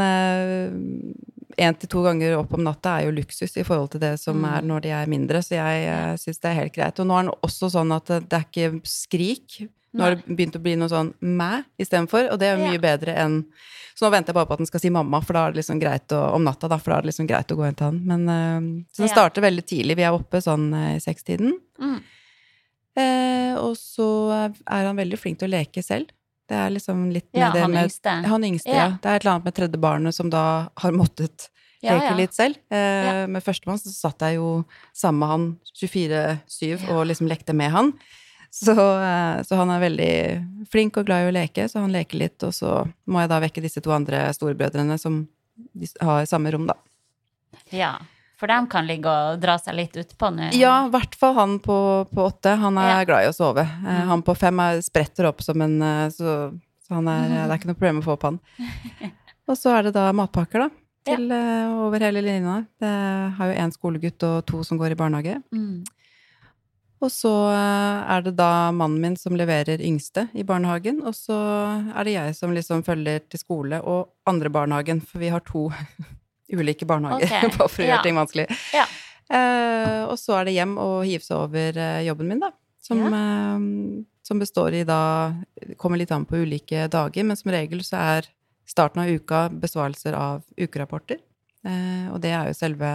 [1.57, 4.37] én til to ganger opp om natta er jo luksus i forhold til det som
[4.37, 4.45] Mm.
[4.51, 6.99] er når de er mindre, så jeg uh, syns det er helt greit.
[6.99, 10.55] Og nå er han også sånn at det er ikke skrik Nå har det begynt
[10.57, 12.81] å bli noe sånn mæ istedenfor, og det er jo mye Ja.
[12.81, 13.45] bedre enn
[13.95, 15.59] Så nå venter jeg bare på at den skal si mamma, for da er det
[15.61, 17.75] liksom greit å, om natta, da, for da er det liksom greit å gå inn
[17.77, 17.99] til han.
[18.03, 19.13] Men, uh, så den Ja.
[19.13, 19.95] starter veldig tidlig.
[19.97, 21.53] Vi er oppe sånn eh, i sekstiden.
[21.79, 21.99] Mm.
[22.97, 24.07] Uh, og så
[24.65, 26.09] er han veldig flink til å leke selv.
[26.49, 28.15] Det er liksom litt med Ja, det han med yngste.
[28.29, 28.89] Han yngste, ja.
[29.01, 31.47] Det er et eller annet med tredje barnet som da har måttet
[31.83, 32.15] leke ja.
[32.17, 32.57] litt selv.
[32.73, 33.23] Eh.
[33.27, 35.47] Med førstemann så satt jeg jo sammen med han
[35.79, 36.93] 24-7 Ja.
[36.97, 37.93] og liksom lekte med han.
[38.53, 40.13] Så, eh, så han er veldig
[40.69, 43.39] flink og glad i å leke, så han leker litt, og så må jeg da
[43.41, 45.23] vekke disse to andre storebrødrene som
[46.05, 46.75] har samme rom, da.
[47.73, 47.95] Ja.
[48.37, 50.51] For de kan ligge og dra seg litt utpå nå.
[50.57, 51.77] Ja, i hvert fall han på,
[52.11, 52.53] på åtte.
[52.61, 53.03] Han er Ja.
[53.07, 53.63] glad i å sove.
[53.63, 54.07] Mm.
[54.11, 56.51] Han på fem er, spretter opp som en eh, Så,
[56.85, 57.35] så han er, mm.
[57.35, 58.39] det er ikke noe problem å få opp han.
[59.49, 60.69] Og så er det da matpakker, da.
[61.09, 61.71] Til ja.
[61.87, 62.61] over hele linja.
[62.79, 62.93] Det
[63.39, 65.39] har jo én skolegutt og to som går i barnehage.
[65.55, 65.81] Mm.
[67.03, 71.35] Og så eh, er det da mannen min som leverer yngste i barnehagen, og så
[71.91, 75.67] er det jeg som liksom følger til skole og andre barnehagen, for vi har to
[76.57, 77.51] ulike barnehager, okay.
[77.57, 77.95] bare for å ja.
[77.95, 78.47] gjøre ting vanskelig.
[78.75, 78.87] Ja.
[79.33, 82.53] Eh, og så er det hjem og hive seg over eh, jobben min, da.
[82.83, 85.31] Som, eh, som består i da
[85.79, 88.27] Kommer litt an på ulike dager, men som regel så er
[88.67, 91.19] starten av uka besvarelser av ukerapporter.
[91.67, 92.93] Eh, og det er jo selve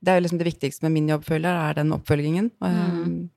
[0.00, 2.50] Det er jo liksom det viktigste med min jobb, føler jeg, er den oppfølgingen.
[2.64, 3.30] Mm.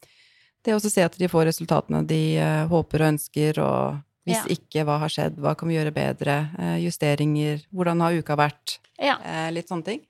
[0.64, 4.56] Det å se at de får resultatene de eh, håper og ønsker, og hvis Ja.
[4.56, 8.78] ikke, hva har skjedd, hva kan vi gjøre bedre, eh, justeringer, hvordan har uka vært,
[8.98, 9.18] Ja.
[9.20, 10.02] eh, litt sånne ting.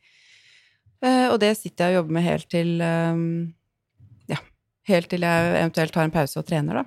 [1.03, 3.17] Og det sitter jeg og jobber med helt til eh,
[4.29, 4.37] Ja,
[4.87, 6.85] helt til jeg eventuelt tar en pause og trener, da.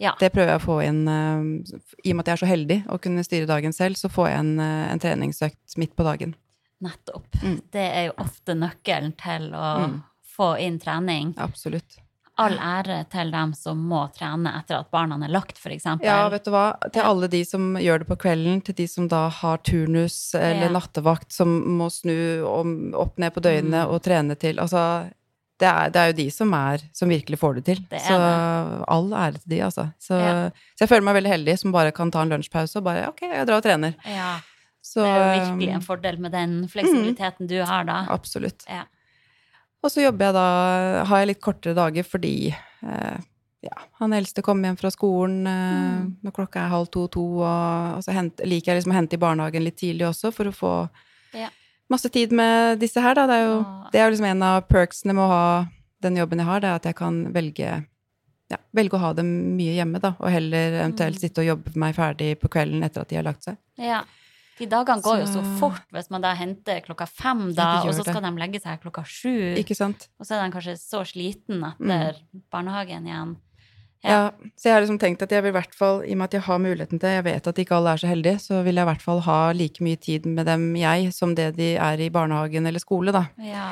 [0.00, 0.12] Ja.
[0.18, 1.72] Det prøver jeg å få inn eh,
[2.04, 4.28] I og med at jeg er så heldig å kunne styre dagen selv, så får
[4.28, 6.34] jeg en, en treningsøkt midt på dagen.
[6.80, 7.26] Nettopp.
[7.42, 7.58] Mm.
[7.72, 10.02] Det er jo ofte nøkkelen til å Mm.
[10.36, 11.34] få inn trening.
[11.36, 11.98] Absolutt.
[12.38, 16.06] All ære til dem som må trene etter at barna er lagt, eksempel.
[16.06, 16.72] Ja, vet du hva.
[16.90, 20.68] Til alle de som gjør det på kvelden, til de som da har turnus eller
[20.70, 20.72] Ja.
[20.72, 23.90] nattevakt, som må snu om, opp ned på døgnet Mm.
[23.92, 24.56] og trene til.
[24.58, 25.10] Altså,
[25.58, 27.76] det er, det er jo de som er som virkelig får det til.
[27.90, 28.84] Det så det.
[28.88, 29.92] all ære til de, altså.
[30.00, 30.48] Så, Ja.
[30.78, 33.20] så jeg føler meg veldig heldig som bare kan ta en lunsjpause og bare ok,
[33.20, 33.94] jeg drar og trener.
[34.06, 34.40] Ja,
[34.82, 37.98] Så, det er jo virkelig en fordel med den fleksibiliteten du har da.
[38.10, 38.64] Absolutt.
[38.68, 38.86] Ja.
[39.84, 40.46] Og så jobber jeg da,
[41.08, 43.18] har jeg litt kortere dager fordi eh,
[43.64, 46.16] ja, han eldste kommer hjem fra skolen eh, Mm.
[46.24, 49.20] når klokka er halv to-to, og, og så hent, liker jeg liksom å hente i
[49.20, 50.72] barnehagen litt tidlig også for å få
[51.36, 51.48] Ja.
[51.92, 53.26] masse tid med disse her, da.
[53.26, 53.58] Det er jo,
[53.92, 55.66] det er jo liksom en av perksene med å ha
[56.00, 57.84] den jobben jeg har, det er at jeg kan velge
[58.50, 61.20] ja, velge å ha dem mye hjemme, da, og heller eventuelt Mm.
[61.20, 63.56] sitte og jobbe meg ferdig på kvelden etter at de har lagt seg.
[63.78, 64.00] Ja.
[64.60, 68.04] De dagene går jo så fort hvis man da henter klokka fem, da, og så
[68.04, 69.56] skal de legge seg klokka sju.
[69.60, 70.08] Ikke sant?
[70.20, 72.20] Og så er de kanskje så sliten etter
[72.52, 73.36] barnehagen igjen.
[74.00, 74.30] Ja.
[74.56, 76.36] så jeg har liksom tenkt at jeg vil i hvert fall, i og med at
[76.38, 78.86] jeg har muligheten til, jeg vet at ikke alle er så heldige, så vil jeg
[78.86, 82.08] i hvert fall ha like mye tid med dem, jeg, som det de er i
[82.08, 83.26] barnehagen eller skole, da.
[83.44, 83.66] Ja.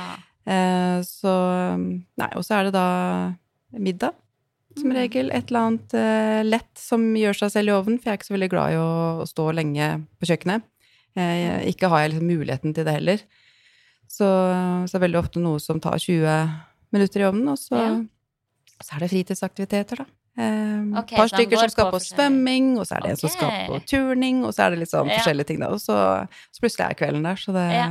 [0.44, 1.32] Eh, så
[1.80, 2.86] Nei, og så er det da
[3.72, 4.12] middag,
[4.76, 4.96] som Mm.
[5.00, 5.30] regel.
[5.32, 8.28] Et eller annet eh, lett som gjør seg selv i ovnen, for jeg er ikke
[8.28, 9.88] så veldig glad i å stå lenge
[10.20, 10.62] på kjøkkenet.
[11.16, 13.18] Eh, ikke har jeg liksom muligheten til det heller.
[14.08, 16.50] Så, så er det veldig ofte noe som tar 20
[16.92, 17.96] minutter i ovnen, og så, Ja.
[18.82, 20.04] så er det fritidsaktiviteter, da.
[20.38, 23.28] Et okay, par stykker som skal på på svømming, og så er det en som
[23.32, 25.18] skal på turning, og så er det litt sånn Ja.
[25.18, 25.68] forskjellige ting, da.
[25.74, 25.96] Og så,
[26.54, 27.88] så plutselig er kvelden der, så det Ja.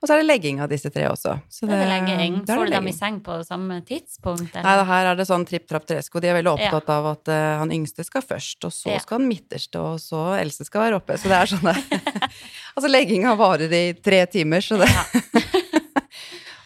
[0.00, 1.34] Og så er det legging av disse tre også.
[1.52, 2.38] Så Det er legging.
[2.46, 4.54] Det er Får du dem i seng på samme tidspunkt?
[4.56, 6.22] Nei, her er det sånn tripp, trapp, tresko.
[6.24, 6.70] De er veldig Ja.
[6.70, 8.98] opptatt av at uh, han yngste skal først, og så Ja.
[8.98, 11.18] skal han midterste, og så eldste skal være oppe.
[11.20, 12.00] Så det er sånn det.
[12.76, 14.88] altså, legginga varer i tre timer, så det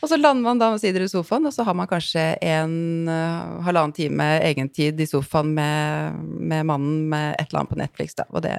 [0.04, 3.62] Og så lander man da omsider i sofaen, og så har man kanskje en uh,
[3.64, 8.26] halvannen time egentid i sofaen med, med mannen med et eller annet på Netflix, da.
[8.28, 8.52] Og det,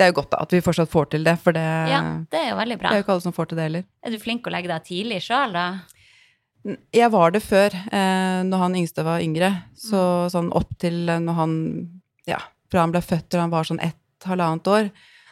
[0.00, 2.00] det er jo godt, da, at vi fortsatt får til det, for det, Ja,
[2.32, 3.84] det er jo veldig det er jo ikke alle som får til det heller.
[4.06, 5.64] Er du flink å legge deg tidlig sjøl, da?
[6.92, 9.52] Jeg var det før, eh, når han yngste var yngre.
[9.76, 10.30] Så Mm.
[10.32, 11.54] sånn opp til eh, når han
[12.28, 12.38] Ja,
[12.70, 14.90] fra han ble født til han var sånn ett, halvannet år.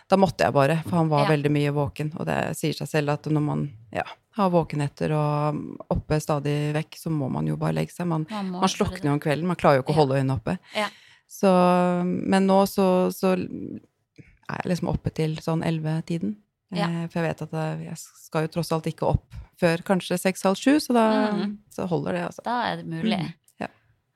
[0.08, 1.36] Da måtte jeg bare, for han var Ja.
[1.36, 2.12] veldig mye våken.
[2.18, 4.04] Og det sier seg selv at når man ja,
[4.36, 8.06] har våkenetter og oppe stadig vekk, så må man jo bare legge seg.
[8.06, 9.44] Man, Man, man gjøre slukner jo om kvelden.
[9.46, 10.58] Man klarer jo ikke å holde øynene oppe.
[10.74, 10.88] Ja.
[11.28, 11.50] Så,
[12.04, 13.36] men nå så, så
[14.48, 16.36] er liksom oppe til sånn elleve-tiden.
[16.74, 16.88] Ja.
[16.88, 20.18] Eh, For jeg vet at jeg jeg skal jo tross alt ikke opp før kanskje
[20.20, 21.52] seks-halv sju, så da mm.
[21.74, 22.44] så holder det, altså.
[22.46, 23.18] Da er det mulig.
[23.18, 23.32] Mm,
[23.64, 23.70] ja.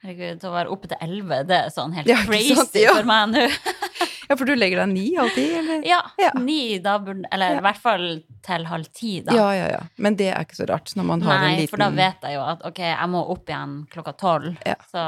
[0.05, 2.77] Herregud, å være oppe til elleve, det er sånn helt Ja, crazy sant?
[2.77, 3.47] For meg nå.
[4.33, 5.81] Ja, for du legger deg ni alltid, eller?
[5.85, 5.99] Ja,
[6.41, 8.05] ni, da burde Eller i hvert fall
[8.47, 9.35] til halv ti, da.
[9.37, 9.81] Ja, ja, ja.
[10.01, 11.89] Men det er ikke så rart når man har Nei, en liten Nei, for da
[11.99, 14.63] vet jeg jo at ok, jeg må opp igjen klokka tolv.
[14.89, 15.03] Så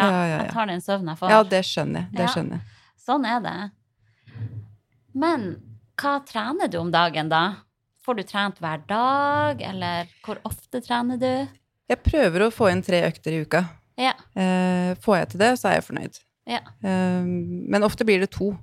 [0.00, 0.08] Ja.
[0.32, 1.30] Jeg tar den søvnen jeg får.
[1.36, 2.16] Ja, det skjønner jeg.
[2.16, 2.78] Det skjønner jeg.
[3.04, 3.56] Sånn er det.
[5.14, 5.50] Men
[6.00, 7.42] hva trener du om dagen, da?
[8.04, 11.32] Får du trent hver dag, eller hvor ofte trener du?
[11.90, 13.64] Jeg prøver å få inn tre økter i uka.
[14.00, 14.14] Ja.
[14.38, 16.20] Eh, får jeg til det, så er jeg fornøyd.
[16.48, 16.60] Ja.
[16.82, 18.54] Eh, men ofte blir det to.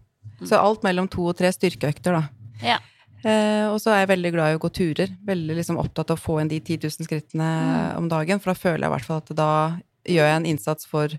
[0.42, 2.24] Så alt mellom to og tre styrkeøkter, da.
[2.64, 2.78] Ja.
[3.26, 5.14] Eh, og så er jeg veldig glad i å gå turer.
[5.26, 7.98] Veldig liksom opptatt av å få inn de 10 000 skrittene Mm.
[7.98, 8.40] om dagen.
[8.40, 9.52] For da føler jeg i hvert fall at da
[10.08, 11.10] gjør jeg en innsats for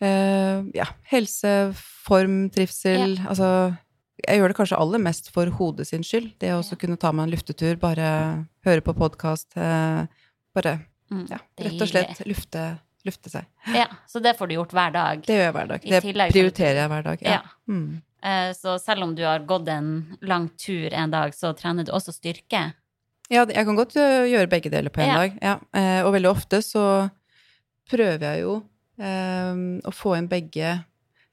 [0.00, 1.72] eh, ja, helse,
[2.04, 3.18] form, trivsel.
[3.28, 3.76] Altså
[4.28, 6.32] jeg gjør det kanskje aller mest for hodet sin skyld.
[6.40, 8.08] Det å også kunne ta meg en luftetur, bare
[8.66, 9.56] høre på podkast.
[9.56, 10.06] Eh,
[10.54, 10.80] bare
[11.12, 12.60] Mm, ja, rett og slett lufte,
[13.04, 13.44] lufte seg.
[13.76, 15.20] Ja, så det får du gjort hver dag.
[15.26, 15.82] Det gjør jeg hver dag.
[15.84, 16.00] Det
[16.32, 17.18] prioriterer jeg hver dag.
[17.22, 17.30] Ja.
[17.34, 17.40] Ja.
[17.68, 18.02] Mm.
[18.24, 21.92] Eh, Så selv om du har gått en lang tur en dag, så trener du
[21.92, 22.72] også styrke?
[23.30, 25.14] Ja, jeg kan godt gjøre begge deler på en Ja.
[25.14, 25.38] dag.
[25.42, 25.54] Ja.
[25.74, 27.10] Eh, og veldig ofte så
[27.90, 28.62] prøver jeg jo
[28.98, 30.84] um, å få inn begge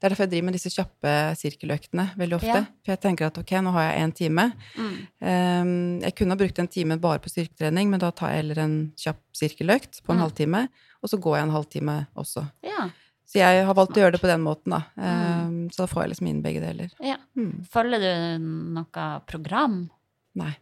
[0.02, 2.46] Det er derfor jeg driver med disse kjappe sirkeløktene veldig ofte.
[2.58, 2.62] Ja.
[2.82, 4.44] For jeg tenker at ok, nå har jeg én time.
[4.74, 4.96] Mm.
[5.22, 5.68] Eh,
[6.08, 8.74] jeg kunne ha brukt en time bare på styrketrening, men da tar jeg heller en
[8.98, 10.24] kjapp sirkeløkt på en Mm.
[10.26, 10.64] halvtime,
[11.02, 12.42] og så går jeg en halvtime også.
[12.66, 12.88] Ja.
[13.30, 14.82] Så jeg har valgt å gjøre det på den måten, da.
[14.98, 15.70] Mm.
[15.72, 16.90] Så da får jeg liksom inn begge deler.
[17.00, 17.16] ja.
[17.38, 17.64] Mm.
[17.70, 18.42] Følger du
[18.74, 19.88] noe program?
[20.34, 20.56] Nei.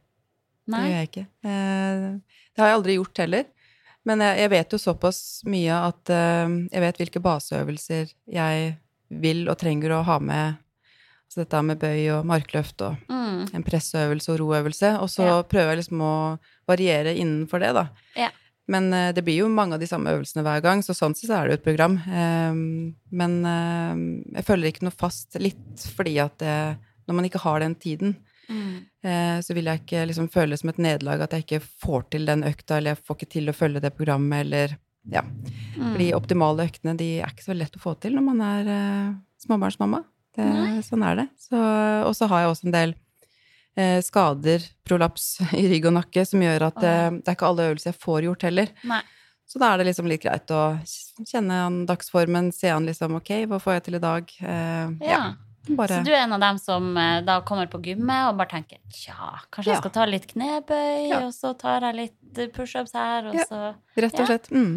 [0.68, 1.26] Det gjør jeg ikke.
[1.48, 2.20] Eh,
[2.54, 3.44] Det har jeg aldri gjort heller.
[4.04, 8.76] Men jeg, jeg vet jo såpass mye at jeg vet hvilke baseøvelser jeg
[9.10, 10.56] vil og trenger å ha med.
[11.30, 13.46] Altså dette med bøy og markløft og Mm.
[13.54, 15.00] en presseøvelse og roøvelse.
[15.00, 15.42] Og så Ja.
[15.42, 17.88] prøver jeg liksom å variere innenfor det, da.
[18.16, 18.30] Ja.
[18.68, 21.30] Men uh, det blir jo mange av de samme øvelsene hver gang, så sånn sett
[21.30, 21.96] så er det jo et program.
[22.06, 22.52] Eh,
[23.10, 23.94] men uh,
[24.36, 25.56] jeg følger ikke noe fast, litt
[25.96, 26.76] fordi at det,
[27.08, 28.16] når man ikke har den tiden,
[28.50, 28.84] Mm.
[29.04, 32.10] eh, så vil jeg ikke liksom føle det som et nederlag at jeg ikke får
[32.10, 34.76] til den økta, eller jeg får ikke til å følge det programmet, eller
[35.08, 35.22] ja.
[35.76, 35.92] Mm.
[35.92, 38.68] For de optimale øktene, de er ikke så lett å få til når man er
[38.68, 39.14] uh,
[39.46, 40.02] småbarnsmamma.
[40.36, 40.46] Det,
[40.86, 41.28] sånn er det.
[42.06, 42.92] Og så har jeg også en del
[43.78, 47.66] uh, skader, prolaps i rygg og nakke, som gjør at uh, det er ikke alle
[47.72, 48.70] øvelser jeg får gjort heller.
[48.86, 49.00] Nei.
[49.50, 50.62] Så da er det liksom litt greit å
[51.26, 54.34] kjenne an dagsformen, se an liksom ok, hva får jeg til i dag?
[54.38, 55.22] Uh, Ja.
[55.74, 56.94] bare Så du er en av dem som
[57.26, 59.74] da kommer på gymmet og bare tenker tja, kanskje Ja.
[59.74, 61.24] jeg skal ta litt knebøy, Ja.
[61.26, 63.44] og så tar jeg litt pushups her, og Ja.
[63.50, 64.26] så rett og Ja.
[64.26, 64.48] slett.
[64.54, 64.76] Mm.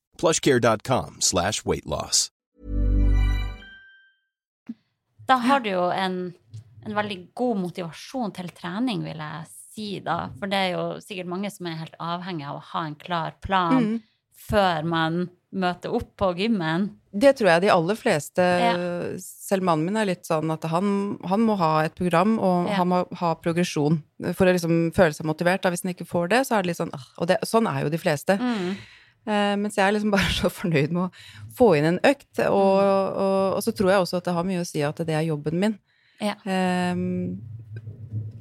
[0.21, 2.29] plushcare.com slash weight loss.
[5.27, 6.15] Da har du jo en,
[6.85, 10.25] en veldig god motivasjon til trening, vil jeg si da.
[10.39, 13.37] For det er jo sikkert mange som er helt avhengig av å ha en klar
[13.45, 14.01] plan Mm.
[14.41, 16.89] før man møter opp på gymmen.
[17.13, 18.71] Det tror jeg de aller fleste Ja.
[19.21, 22.75] Selv mannen min er litt sånn at han, han må ha et program, og Ja.
[22.79, 24.01] han må ha progresjon
[24.33, 25.61] for å liksom føle seg motivert.
[25.61, 25.69] Da.
[25.69, 27.89] Hvis han ikke får det, så er det litt sånn Og det, sånn er jo
[27.89, 28.37] de fleste.
[28.39, 28.75] Mm.
[29.27, 32.43] Eh, mens jeg er liksom bare så fornøyd med å få inn en økt.
[32.47, 35.17] Og, og, og så tror jeg også at det har mye å si at det
[35.17, 35.79] er jobben min.
[36.21, 36.37] Ja.
[36.45, 36.93] Eh,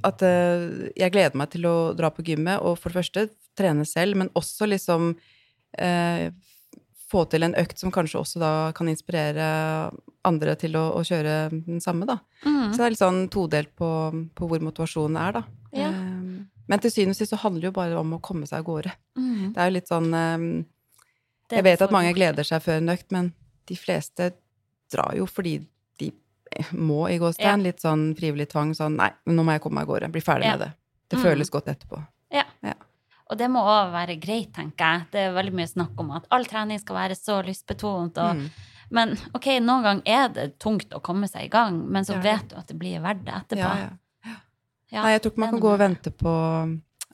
[0.07, 3.27] at eh, jeg gleder meg til å dra på gymmet og for det første
[3.59, 5.13] trene selv, men også liksom
[5.77, 6.31] eh,
[7.11, 9.45] få til en økt som kanskje også da kan inspirere
[10.27, 12.21] andre til å, å kjøre den samme, da.
[12.45, 12.71] Mm.
[12.71, 13.91] Så det er litt sånn todelt på,
[14.37, 15.45] på hvor motivasjonen er, da.
[15.77, 15.91] Ja.
[15.91, 16.20] Eh,
[16.71, 18.67] men til syvende og sist så handler det jo bare om å komme seg av
[18.69, 18.93] gårde.
[19.19, 19.53] Mm.
[19.53, 20.65] Det er jo litt sånn eh,
[21.57, 23.33] Jeg vet at mange gleder seg før en økt, men
[23.67, 24.31] de fleste
[24.93, 25.57] drar jo fordi
[25.99, 26.13] de
[26.79, 27.63] må i gåstegn.
[27.67, 28.71] Litt sånn frivillig tvang.
[28.79, 30.13] Sånn nei, men nå må jeg komme meg av gårde.
[30.15, 30.57] Bli ferdig Ja.
[30.57, 30.73] med det.
[31.11, 31.25] Det Mm.
[31.25, 32.07] føles godt etterpå.
[32.31, 32.45] Ja.
[32.63, 32.75] Ja.
[33.31, 35.07] Og det må òg være greit, tenker jeg.
[35.13, 38.19] Det er veldig mye snakk om at all trening skal være så lystbetont.
[38.19, 38.51] Og, Mm.
[38.93, 42.21] Men ok, noen ganger er det tungt å komme seg i gang, men så Ja.
[42.23, 43.59] vet du at det blir verdt det etterpå.
[43.59, 43.89] Ja, ja.
[44.93, 46.35] Ja, Nei, jeg tror ikke man kan gå og vente på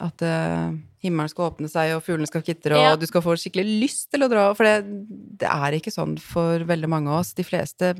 [0.01, 2.97] at uh, himmelen skal åpne seg, og fuglene skal kvitre, og Ja.
[3.01, 4.51] du skal få skikkelig lyst til å dra.
[4.57, 4.85] For det,
[5.41, 7.33] det er ikke sånn for veldig mange av oss.
[7.37, 7.95] De fleste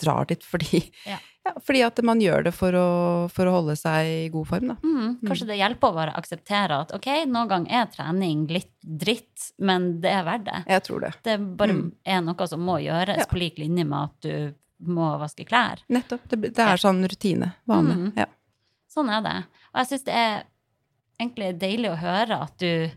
[0.00, 1.18] drar dit fordi, Ja.
[1.46, 2.86] ja, fordi at man gjør det for å,
[3.34, 4.76] for å holde seg i god form, da.
[4.82, 9.50] Mm, kanskje det hjelper å bare akseptere at ok, noen gang er trening litt dritt,
[9.58, 10.60] men det er verdt det.
[10.72, 11.12] Jeg tror det.
[11.26, 11.92] Det bare Mm.
[12.06, 14.54] er noe som må gjøres, på lik linje med at du
[14.88, 15.82] må vaske klær.
[15.90, 16.24] Nettopp.
[16.28, 17.52] Det, det er sånn rutine.
[17.68, 17.94] Vane.
[17.94, 18.12] Mm.
[18.16, 18.26] Ja.
[18.92, 19.36] Sånn er det.
[19.72, 20.42] Og jeg syns det er
[21.20, 22.90] egentlig deilig å høre at du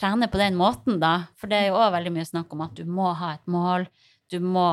[0.00, 1.26] trener på den måten, da.
[1.40, 3.86] For det er jo òg veldig mye snakk om at du må ha et mål.
[4.30, 4.66] Du må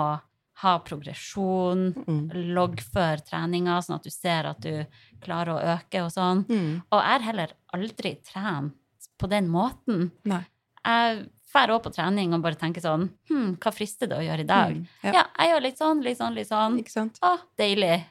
[0.62, 2.32] ha progresjon, Mm.
[2.56, 4.86] loggfør treninga, sånn at du ser at du
[5.22, 6.46] klarer å øke og sånn.
[6.50, 6.82] Mm.
[6.92, 8.74] Og jeg har heller aldri trent
[9.20, 10.12] på den måten.
[10.26, 10.44] Nei.
[10.86, 14.40] Jeg drar òg på trening og bare tenker sånn Hm, hva frister det å gjøre
[14.40, 14.74] i dag?
[14.76, 14.88] Mm.
[15.04, 15.12] Ja.
[15.14, 15.24] Ja.
[15.40, 16.78] jeg gjør litt sånn, litt sånn, litt sånn.
[16.80, 17.20] Ikke sant?
[17.22, 18.06] Å, deilig.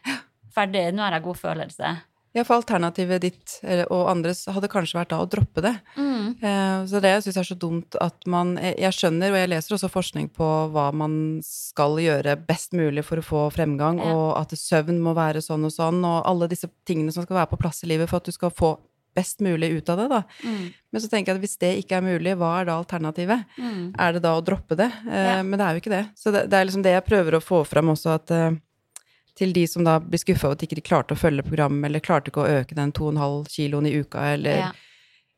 [0.55, 0.93] Ferdig.
[0.95, 1.97] Nå har jeg god følelse.
[2.37, 3.55] Ja, for alternativet ditt
[3.89, 5.73] og andres hadde kanskje vært da å droppe det.
[5.97, 6.35] Mm.
[6.45, 9.49] Eh, Så det syns jeg er så dumt at man Jeg jeg skjønner, og jeg
[9.55, 14.13] leser også forskning på hva man skal gjøre best mulig for å få fremgang, Ja.
[14.13, 17.51] og at søvn må være sånn og sånn, og alle disse tingene som skal være
[17.55, 18.77] på plass i livet for at du skal få
[19.17, 20.23] best mulig ut av det, da.
[20.45, 20.75] Mm.
[20.93, 23.47] Men så tenker jeg at hvis det ikke er mulig, hva er da alternativet?
[23.57, 23.95] Mm.
[23.99, 24.91] Er det da å droppe det?
[25.09, 25.43] Eh, Ja.
[25.43, 26.05] Men det er jo ikke det.
[26.15, 28.51] Så det, det er liksom det jeg prøver å få fram også, at eh,
[29.37, 32.01] til de som da blir skuffa over at ikke de klarte å følge programmet, eller
[32.05, 34.71] klarte ikke å øke den 2,5 kiloen i uka, eller Ja.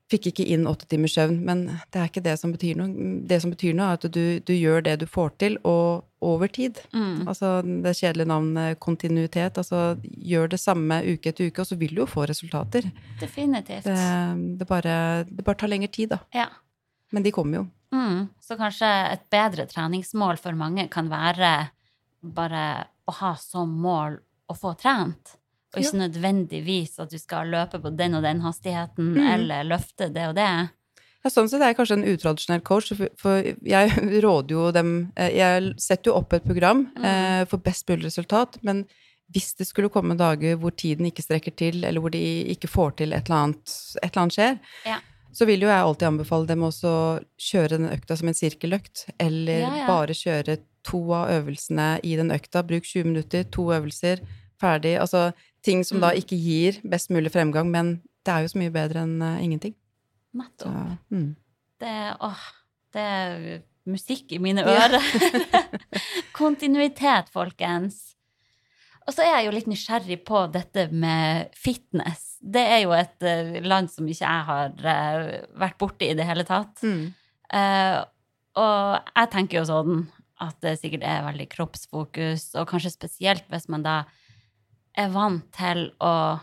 [0.08, 1.40] fikk ikke inn åtte timers søvn.
[1.44, 2.88] Men det er ikke det som betyr noe.
[3.28, 6.48] Det som betyr noe, er at du, du gjør det du får til, og over
[6.48, 6.78] tid.
[6.94, 7.28] Mm.
[7.28, 9.58] Altså det kjedelige navnet kontinuitet.
[9.61, 12.88] Altså gjør det samme uke etter uke, og så vil du jo få resultater.
[13.20, 13.84] Definitivt.
[13.84, 16.18] Det, det, bare, det bare tar lengre tid, da.
[16.34, 16.46] Ja.
[17.12, 17.66] Men de kommer jo.
[17.94, 18.28] Mm.
[18.40, 21.52] Så kanskje et bedre treningsmål for mange kan være
[22.22, 22.64] bare
[23.09, 24.18] å ha som mål
[24.51, 25.37] å få trent.
[25.77, 29.27] Og ikke nødvendigvis at du skal løpe på den og den hastigheten, Mm.
[29.35, 30.71] eller løfte det og det.
[31.25, 33.90] Ja, sånn sett er jeg kanskje en utradisjonell coach, for- for jeg
[34.25, 37.05] råder jo dem eh, Jeg setter jo opp et program Mm.
[37.05, 38.87] eh, for best mulig resultat, men
[39.31, 42.97] hvis det skulle komme dager hvor tiden ikke strekker til, eller hvor de ikke får
[42.97, 44.99] til et eller annet, et eller annet skjer, Ja.
[45.33, 49.07] Så vil jo jeg alltid anbefale dem også å kjøre den økta som en sirkeløkt,
[49.21, 49.87] eller Ja, ja.
[49.87, 52.62] bare kjøre to av øvelsene i den økta.
[52.67, 54.23] Bruk 20 minutter, to øvelser,
[54.61, 54.97] ferdig.
[54.99, 56.19] Altså ting som da Mm.
[56.23, 59.75] ikke gir best mulig fremgang, men det er jo så mye bedre enn uh, ingenting.
[60.59, 60.69] Så,
[61.11, 61.35] mm.
[61.81, 62.41] Det, åh,
[62.93, 64.88] det er musikk i mine Ja.
[64.88, 65.03] ører.
[66.33, 68.14] Kontinuitet, folkens.
[69.09, 72.28] Og så er jeg jo litt nysgjerrig på dette med fitness.
[72.40, 76.27] Det er jo et eh, land som ikke jeg har eh, vært borti i det
[76.29, 76.83] hele tatt.
[76.87, 77.09] Mm.
[77.48, 78.05] Uh,
[78.61, 80.03] og jeg tenker jo sånn
[80.44, 83.96] at det sikkert er veldig kroppsfokus, og kanskje spesielt hvis man da
[84.98, 86.38] er vant til å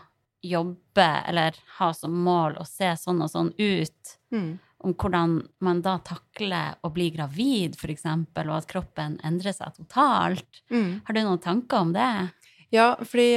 [0.46, 4.58] jobbe eller ha som mål å se sånn og sånn ut, Mm.
[4.82, 9.72] om hvordan man da takler å bli gravid, for eksempel, og at kroppen endrer seg
[9.78, 10.62] totalt.
[10.70, 11.00] Mm.
[11.06, 12.32] Har du noen tanker om det?
[12.74, 13.28] Ja, fordi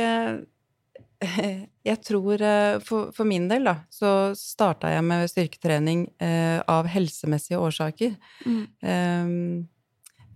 [1.90, 6.88] jeg tror eh, for, for min del, da, så starta jeg med styrketrening eh, av
[6.92, 8.16] helsemessige årsaker.
[8.46, 8.64] Mm.
[8.94, 9.34] Eh,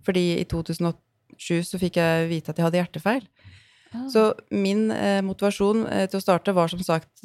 [0.04, 3.24] fordi i 2007 så fikk jeg vite at jeg hadde hjertefeil.
[3.94, 4.06] Ah.
[4.12, 7.24] Så min eh, motivasjon eh, til å starte var som sagt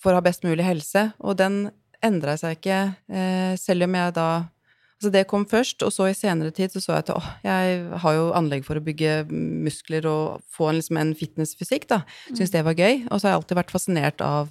[0.00, 1.64] for å ha best mulig helse, og den
[2.04, 2.80] endra seg ikke,
[3.12, 4.30] eh, selv om jeg da
[5.00, 7.84] Altså det kom først, og så i senere tid så så jeg at åh, jeg
[8.02, 12.02] har jo anlegg for å bygge muskler og få en, liksom en fitnessfysikk, da.
[12.36, 13.06] Syns det var gøy.
[13.08, 14.50] Og så har jeg alltid vært fascinert av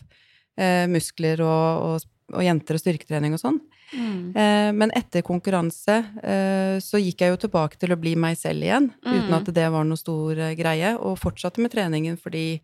[0.58, 3.60] eh, muskler og, og, og jenter og styrketrening og sånn.
[3.94, 4.34] Mm.
[4.34, 8.66] Eh, men etter konkurranse eh, så gikk jeg jo tilbake til å bli meg selv
[8.66, 9.38] igjen, uten Mm.
[9.38, 12.62] at det var noe stor eh, greie, og fortsatte med treningen fordi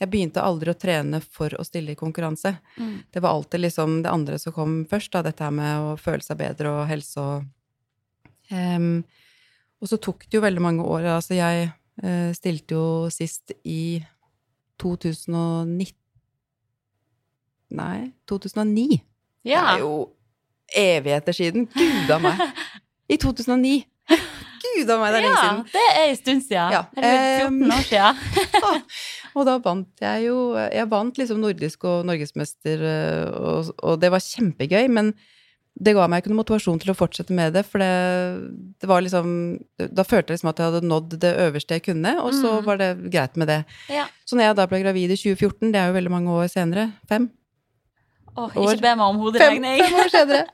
[0.00, 2.54] jeg begynte aldri å trene for å stille i konkurranse.
[2.80, 2.94] Mm.
[3.12, 6.24] Det var alltid liksom det andre som kom først, da, dette her med å føle
[6.24, 7.44] seg bedre og helse og
[8.54, 9.02] um,
[9.80, 11.06] Og så tok det jo veldig mange år.
[11.18, 11.70] Altså, jeg
[12.04, 14.00] uh, stilte jo sist i
[14.80, 15.96] 2019
[17.70, 18.98] Nei, 2009.
[19.46, 20.08] Det er jo
[20.74, 21.68] evigheter siden.
[21.70, 22.40] Gud a meg.
[23.06, 23.84] I 2009.
[24.60, 25.60] Gud a meg, det er lenge siden.
[25.60, 26.74] ja, det er en stund siden.
[26.74, 28.82] Ja, Eller 14 em, år siden.
[29.34, 34.10] Og da vant jeg jo Jeg vant liksom nordisk og norgesmester, eh, og, og det
[34.10, 35.12] var kjempegøy, men
[35.80, 37.90] det ga meg ikke noe motivasjon til å fortsette med det, for det,
[38.82, 39.28] det var liksom
[39.94, 42.64] Da følte jeg liksom at jeg hadde nådd det øverste jeg kunne, og så Mm.
[42.66, 43.60] var det greit med det.
[43.88, 44.06] Ja.
[44.26, 46.88] Så når jeg da ble gravid i 2014, det er jo veldig mange år senere,
[47.08, 47.30] fem,
[48.36, 48.74] Åh, År.
[48.76, 49.78] ikke be meg om fem, hoderegning.
[49.82, 50.44] fem år senere,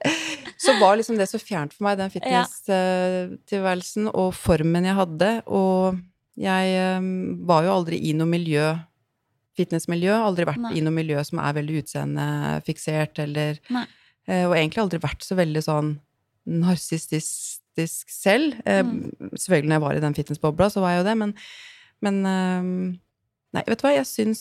[0.58, 5.30] så var liksom det så fjernt for meg, den fitness-tilværelsen og formen jeg hadde.
[5.46, 5.98] Og
[6.36, 7.00] jeg eh,
[7.48, 8.74] var jo aldri i noe miljø
[9.56, 10.12] fitnessmiljø.
[10.20, 10.74] Aldri vært Nei.
[10.76, 13.86] i noe miljø som er veldig utseendefiksert, eller Nei.
[14.28, 15.94] eh, Og egentlig aldri vært så veldig sånn
[16.46, 18.54] narsissistisk selv.
[18.66, 19.10] Eh, Mm.
[19.32, 21.34] Selvfølgelig når jeg var i den fitnessbobla, så var jeg jo det, men,
[22.02, 22.98] men eh,
[23.56, 24.40] Nei, vet du hva, jeg syns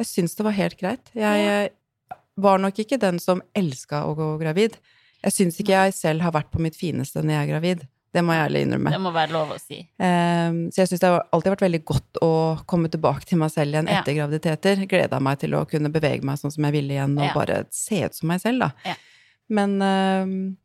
[0.00, 1.10] Jeg syns det var helt greit.
[1.14, 4.74] Jeg eh, var nok ikke den som elska å gå gravid.
[5.22, 7.86] Jeg syns ikke jeg selv har vært på mitt fineste når jeg er gravid.
[8.16, 8.90] Det må jeg ærlig innrømme.
[8.96, 9.78] Det må være lov å si.
[10.00, 12.30] Um, så jeg syns det har alltid vært veldig godt å
[12.70, 14.00] komme tilbake til meg selv igjen Ja.
[14.00, 14.86] etter graviditeter.
[14.88, 17.34] Gleda meg til å kunne bevege meg sånn som jeg ville igjen, og Ja.
[17.36, 18.70] bare se ut som meg selv, da.
[18.86, 18.94] Ja.
[19.48, 20.56] Men, um,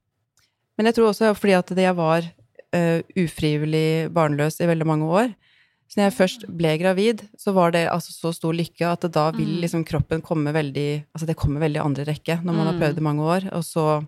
[0.77, 2.23] men jeg tror også fordi at jeg var
[2.73, 5.35] uh, ufrivillig barnløs i veldig mange år.
[5.91, 9.29] Så når jeg først ble gravid, så var det altså så stor lykke at da
[9.35, 9.61] vil Mm.
[9.61, 12.79] liksom kroppen komme veldig Altså det kommer veldig i andre rekke når man har Mm.
[12.79, 14.07] prøvd i mange år, og så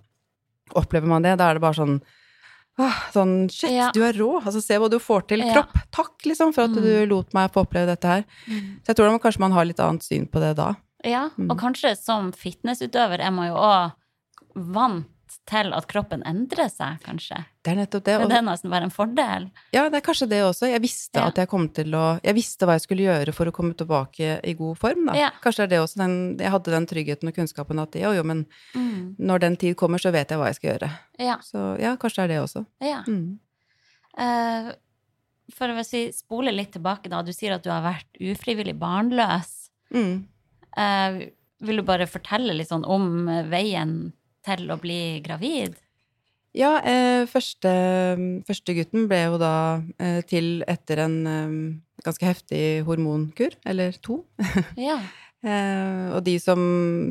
[0.73, 1.37] opplever man det.
[1.37, 2.01] Da er det bare sånn
[3.13, 3.91] sånn shit, Ja.
[3.93, 4.41] du er rå.
[4.43, 5.39] Altså, se hva du får til.
[5.45, 5.53] Ja.
[5.53, 6.81] Kropp, takk, liksom, for at Mm.
[6.83, 8.23] du lot meg få oppleve dette her.
[8.47, 10.75] Så jeg tror man, kanskje man har litt annet syn på det da.
[11.05, 11.51] Ja, Mm.
[11.51, 13.93] og kanskje som fitnessutøver er man jo òg
[14.55, 15.05] vant
[15.49, 17.37] til at kroppen endrer seg, kanskje.
[17.63, 18.15] Det er nettopp det.
[18.19, 19.45] Og, det nesten bare en fordel?
[19.73, 20.67] ja, det er kanskje det også.
[20.71, 21.27] Jeg visste Ja.
[21.27, 24.39] at jeg kom til å Jeg visste hva jeg skulle gjøre for å komme tilbake
[24.43, 25.13] i god form, da.
[25.17, 25.29] Ja.
[25.41, 25.97] Kanskje det er det også.
[26.03, 29.15] Den, jeg hadde den tryggheten og kunnskapen at jo, jo, men Mm.
[29.19, 30.91] når den tid kommer, så vet jeg hva jeg skal gjøre.
[31.19, 31.37] Ja.
[31.41, 32.65] Så ja, kanskje det er det også.
[32.81, 33.03] ja.
[33.07, 33.39] Mm.
[34.17, 34.73] Uh,
[35.53, 37.21] for å si, spole litt tilbake, da.
[37.21, 39.69] Du sier at du har vært ufrivillig barnløs.
[39.93, 40.25] Mm.
[40.77, 41.17] Uh,
[41.63, 44.13] vil du bare fortelle litt sånn om veien
[44.45, 45.79] til å bli gravid?
[46.53, 47.71] Ja, eh, første,
[48.45, 49.55] første gutten ble jo da
[49.97, 51.55] eh, til etter en eh,
[52.05, 54.21] ganske heftig hormonkur, eller to.
[54.89, 54.99] Ja.
[55.43, 56.59] Eh, og de som,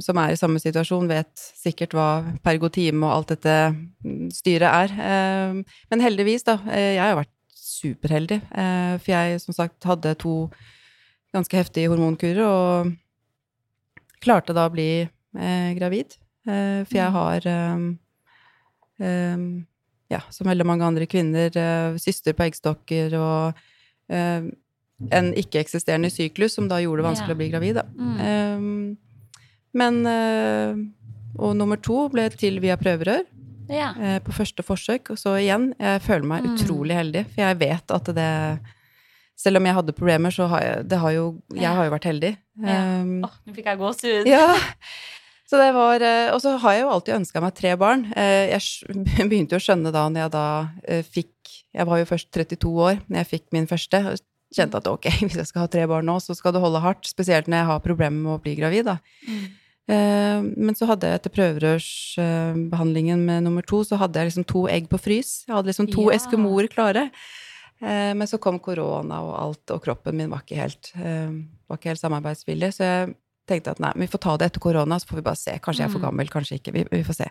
[0.00, 2.06] som er i samme situasjon, vet sikkert hva
[2.44, 4.94] pergotime og alt dette mm, styret er.
[5.10, 5.58] Eh,
[5.92, 6.56] men heldigvis, da.
[6.70, 8.40] Eh, jeg har vært superheldig.
[8.46, 10.36] Eh, for jeg, som sagt, hadde to
[11.34, 16.12] ganske heftige hormonkurer, og klarte da å bli gravid.
[16.46, 17.84] Eh, for jeg har eh,
[19.02, 19.44] eh,
[20.12, 23.60] ja, som veldig mange andre kvinner, eh, syster på eggstokker og
[24.12, 24.48] eh,
[25.10, 27.78] en ikke-eksisterende syklus, som da gjorde det vanskelig å bli gravid.
[27.98, 28.96] Mm.
[29.74, 30.76] Men eh,
[31.42, 33.22] Og nummer to ble til via prøverør
[33.72, 33.88] ja.
[34.22, 35.10] på første forsøk.
[35.14, 36.54] Og så igjen, jeg føler meg Mm.
[36.54, 38.28] utrolig heldig, for jeg vet at det
[39.42, 41.24] Selv om jeg hadde problemer, så har jeg, det har jo,
[41.56, 42.36] jeg har jo vært heldig.
[42.62, 42.76] Ja.
[43.00, 44.26] Um, Åh, nå fikk jeg gåsehud.
[44.28, 44.44] ja.
[45.52, 48.06] Så det var eh, Og så har jeg jo alltid ønska meg tre barn.
[48.16, 48.96] Eh, Jeg
[49.30, 50.44] begynte jo å skjønne da når jeg da
[50.88, 54.00] eh, fikk Jeg var jo først 32 år når jeg fikk min første.
[54.14, 54.22] og
[54.52, 57.04] Kjente at ok, hvis jeg skal ha tre barn nå, så skal det holde hardt.
[57.08, 58.96] Spesielt når jeg har problemer med å bli gravid, da.
[59.28, 59.44] Mm.
[59.92, 64.86] Men så hadde jeg etter prøverørsbehandlingen med nummer to, så hadde jeg liksom to egg
[64.92, 65.32] på frys.
[65.48, 66.16] Jeg hadde liksom to Ja.
[66.16, 67.08] eskimoer klare.
[67.80, 72.00] Men så kom korona og alt, og kroppen min var ikke helt, var ikke helt
[72.04, 72.70] samarbeidsvillig.
[72.76, 73.14] Så jeg
[73.48, 75.58] tenkte at nei, vi får ta det etter korona, så får vi bare se.
[75.62, 76.06] Kanskje jeg er for Mm.
[76.10, 76.72] gammel, kanskje ikke.
[76.72, 77.28] Vi, vi får se.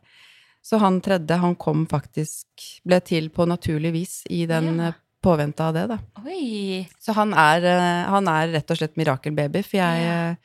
[0.64, 2.46] Så han tredje, han kom faktisk
[2.86, 4.84] Ble til på naturlig vis i den Ja.
[4.86, 4.92] ja.
[5.24, 5.98] påvente av det, da.
[6.26, 6.88] Oi.
[7.00, 10.36] Så han er, eh, han er rett og slett mirakelbaby, for jeg Ja.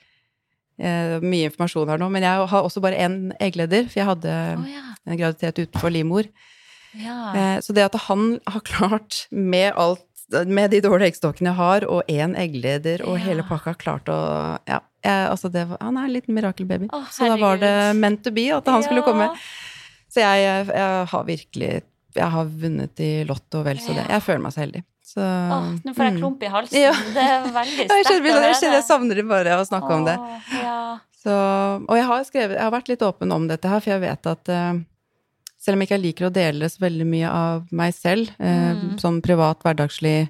[0.79, 4.59] eh, Mye informasjon her nå, men jeg har også bare én eggleder, for jeg hadde
[4.59, 4.83] oh, ja.
[5.07, 6.25] en graviditet utenfor livmor.
[6.95, 7.33] ja.
[7.35, 10.03] Eh, Så det at han har klart, med alt
[10.47, 13.25] med de dårlige eggstokkene jeg har, og én eggleder og Ja.
[13.25, 16.90] hele pakka, klart å Ja, jeg, altså det han er en liten mirakelbaby.
[17.14, 19.30] Så da var det meant to be at han skulle komme.
[20.12, 21.70] Så jeg, jeg har virkelig
[22.16, 24.07] Jeg har vunnet i Lotto vel så det.
[24.09, 24.82] Jeg føler meg så heldig.
[25.07, 26.20] Så Åh, nå får jeg mm.
[26.22, 26.78] klump i halsen.
[26.80, 26.94] Ja.
[27.14, 30.16] Det er veldig Ja, Jeg sterkt jeg, jeg savner bare å snakke om det.
[30.59, 30.80] Ja.
[31.22, 31.36] Så,
[31.86, 34.28] og jeg har, skrevet, jeg har vært litt åpen om dette her, for jeg vet
[34.30, 34.80] at uh,
[35.62, 38.96] selv om jeg ikke liker å dele så veldig mye av meg selv, uh, Mm.
[39.02, 40.28] sånn privat, hverdagslig,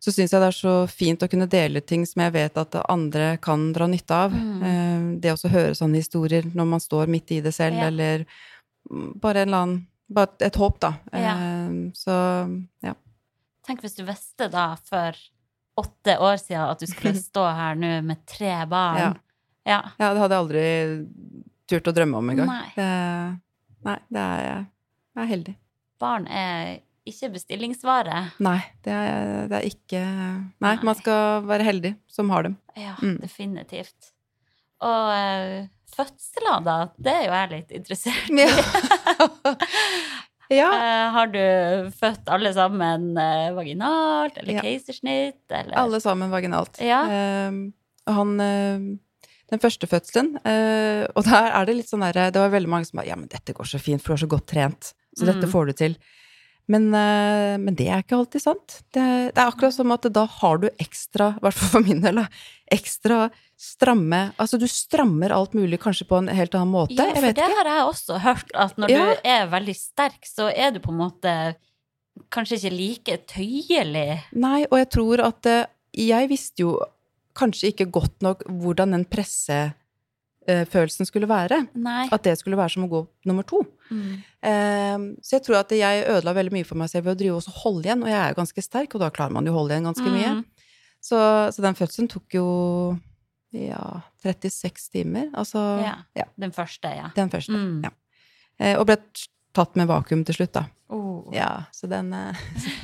[0.00, 2.76] så syns jeg det er så fint å kunne dele ting som jeg vet at
[2.88, 4.32] andre kan dra nytte av.
[4.32, 4.62] Mm.
[4.64, 7.90] Eh, det å høre sånne historier når man står midt i det selv, Ja.
[7.92, 8.24] eller
[9.20, 10.88] bare annen Bare et håp, da.
[11.14, 11.36] Ja.
[11.38, 12.14] Eh, så
[12.82, 12.96] ja.
[13.62, 15.14] Tenk hvis du visste da for
[15.78, 18.98] åtte år siden at du skulle stå her nå med tre barn.
[18.98, 19.12] Ja.
[19.68, 19.78] Ja.
[20.00, 20.08] ja.
[20.10, 20.64] Det hadde jeg aldri
[21.70, 22.50] turt å drømme om engang.
[22.50, 22.72] Nei.
[22.74, 22.88] Det,
[23.86, 24.66] nei, det er.
[25.14, 25.54] Jeg er heldig.
[26.02, 26.80] Barn er
[27.10, 28.20] ikke bestillingsvare.
[28.46, 30.74] Nei, det er, det er ikke Nei, Nei.
[30.86, 32.56] man skal være heldig som har dem.
[32.76, 33.18] Ja, Mm.
[33.20, 34.12] definitivt.
[34.80, 36.76] Og uh, fødsler, da?
[36.96, 38.46] Det er jo jeg litt interessert i.
[38.46, 39.58] Ja.
[40.60, 40.68] ja.
[40.70, 41.42] Uh, har du
[42.00, 44.64] født alle sammen uh, vaginalt eller Ja.
[44.64, 45.42] keisersnitt?
[45.50, 45.76] Eller?
[45.78, 46.80] Alle sammen vaginalt.
[46.82, 47.02] Ja.
[47.10, 47.60] Ehm,
[48.10, 48.80] han eh,
[49.52, 52.86] Den første fødselen eh, Og der er det litt sånn derre Det var veldig mange
[52.88, 54.92] som bare Ja, men dette går så fint, for du er så godt trent.
[55.14, 55.50] Så dette Mm.
[55.52, 55.94] får du til.
[56.70, 58.76] Men, eh, men det er ikke alltid sant.
[58.94, 59.02] Det,
[59.34, 62.20] det er akkurat som at da har du ekstra, i hvert fall for min del,
[62.70, 63.24] ekstra
[63.60, 66.94] stramme Altså du strammer alt mulig kanskje på en helt annen måte.
[66.96, 67.56] Ja, for vet det ikke.
[67.58, 69.02] har jeg også hørt, at når Ja.
[69.10, 71.34] du er veldig sterk, så er du på en måte
[72.32, 74.20] kanskje ikke like tøyelig.
[74.32, 76.78] Nei, og jeg tror at eh, Jeg visste jo
[77.34, 79.04] kanskje ikke godt nok hvordan den
[80.50, 81.62] pressefølelsen skulle være.
[81.74, 82.08] Nei.
[82.12, 83.62] At det skulle være som å gå nummer to.
[83.90, 84.14] Mm.
[84.50, 87.38] Eh, så jeg tror at jeg ødela veldig mye for meg selv ved å drive
[87.40, 89.60] og holde igjen, og jeg er jo ganske sterk, og da klarer man jo å
[89.60, 90.32] holde igjen ganske mye.
[90.40, 90.74] Mm.
[91.00, 91.20] Så,
[91.54, 92.46] så den fødselen tok jo
[93.56, 95.30] ja, 36 timer.
[95.34, 95.96] Altså Ja.
[96.14, 97.10] ja, Den første, ja.
[97.16, 97.56] den første.
[97.56, 97.82] Mm.
[97.84, 97.90] Ja.
[98.60, 98.98] Eh, og ble
[99.56, 100.66] tatt med vakuum til slutt, da.
[100.90, 101.30] Oh.
[101.34, 102.38] Ja, så den eh,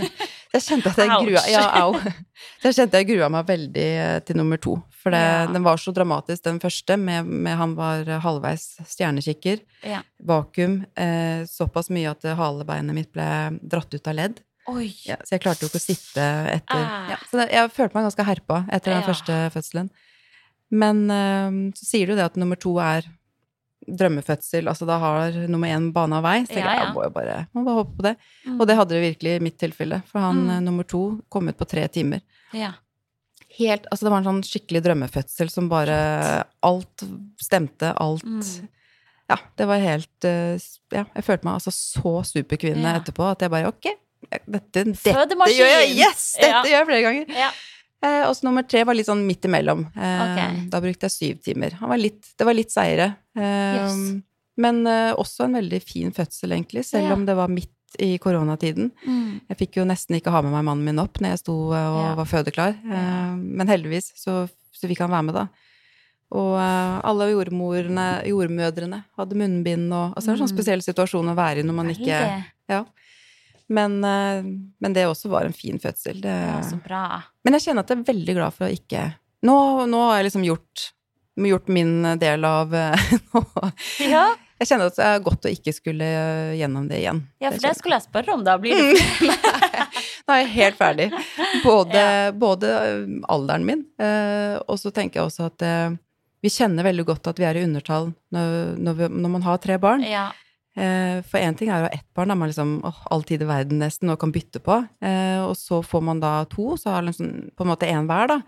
[0.54, 1.64] Jeg kjente at jeg grua Ja,
[2.64, 4.76] jeg kjente jeg grua meg veldig eh, til nummer to.
[5.06, 5.46] For det, Ja.
[5.46, 10.00] den var så dramatisk, den første, med, med han var halvveis stjernekikker, Ja.
[10.18, 13.28] vakuum, eh, såpass mye at halebeinet mitt ble
[13.62, 14.40] dratt ut av ledd.
[15.06, 16.24] Ja, så jeg klarte jo ikke å sitte
[16.56, 17.08] etter Ah.
[17.12, 19.90] ja, Så jeg følte meg ganske herpa etter den første fødselen.
[20.72, 23.06] Men eh, så sier du det at nummer to er
[23.86, 26.40] drømmefødsel, altså da har nummer én bana vei.
[26.48, 28.16] Så jeg, jeg må jo bare, må bare håpe på det.
[28.46, 28.56] Mm.
[28.60, 30.02] Og det hadde det virkelig i mitt tilfelle.
[30.10, 30.50] For han Mm.
[30.50, 32.20] eh, nummer to kom ut på tre timer.
[32.52, 32.72] Ja.
[33.58, 37.04] Helt, altså Det var en sånn skikkelig drømmefødsel som bare Alt
[37.42, 38.42] stemte, alt Mm.
[39.28, 40.58] Ja, det var helt eh,
[40.94, 43.00] Ja, jeg følte meg altså så superkvinne Ja.
[43.00, 43.88] etterpå at jeg bare Ok,
[44.30, 44.92] dette, dette
[45.50, 45.96] gjør jeg!
[45.98, 46.36] Yes!
[46.38, 46.62] Dette Ja.
[46.62, 47.34] gjør jeg flere ganger.
[47.34, 47.50] Ja.
[48.04, 49.86] Eh, og så nummer tre var litt sånn midt imellom.
[49.96, 50.68] Eh, okay.
[50.70, 51.72] Da brukte jeg syv timer.
[51.80, 53.16] Han var litt, det var litt seire.
[53.36, 54.22] Eh, Yes.
[54.58, 58.90] Men eh, også en veldig fin fødsel, egentlig, selv om det var midt i koronatiden.
[59.06, 59.40] Mm.
[59.48, 61.86] Jeg fikk jo nesten ikke ha med meg mannen min opp når jeg sto eh,
[61.92, 62.14] og Ja.
[62.18, 62.74] var fødeklar.
[62.84, 63.36] Eh.
[63.36, 65.46] Men heldigvis så, så fikk han være med, da.
[66.36, 70.56] Og eh, alle jordmødrene hadde munnbind og Altså det er en sånn Mm.
[70.58, 72.84] spesiell situasjon å være i når man ikke Ja.
[73.68, 76.20] Men, men det også var en fin fødsel.
[76.22, 77.22] Det, Ja, så bra.
[77.44, 80.26] men jeg kjenner at jeg er veldig glad for å ikke Nå, nå har jeg
[80.30, 80.92] liksom gjort,
[81.36, 82.70] gjort min del av
[83.34, 83.72] nå-
[84.08, 87.18] Ja, Jeg kjenner at det er godt å ikke skulle eh, gjennom det igjen.
[87.42, 88.54] ja for det, det skulle jeg spørre om, da.
[88.60, 89.34] Blir det
[90.26, 91.10] Nå er jeg helt ferdig.
[91.64, 92.30] Både, Ja.
[92.34, 92.70] både
[93.30, 95.94] alderen min, eh, og så tenker jeg også at eh,
[96.42, 99.60] vi kjenner veldig godt at vi er i undertall når, når, vi, når man har
[99.62, 100.02] tre barn.
[100.06, 100.28] Ja.
[100.76, 103.42] Eh, for én ting er å ha ett barn, da man liksom åh, all tid
[103.44, 104.80] i verden nesten og kan bytte på.
[105.04, 108.32] Eh, og så får man da to, så har liksom på en måte én hver,
[108.34, 108.40] da.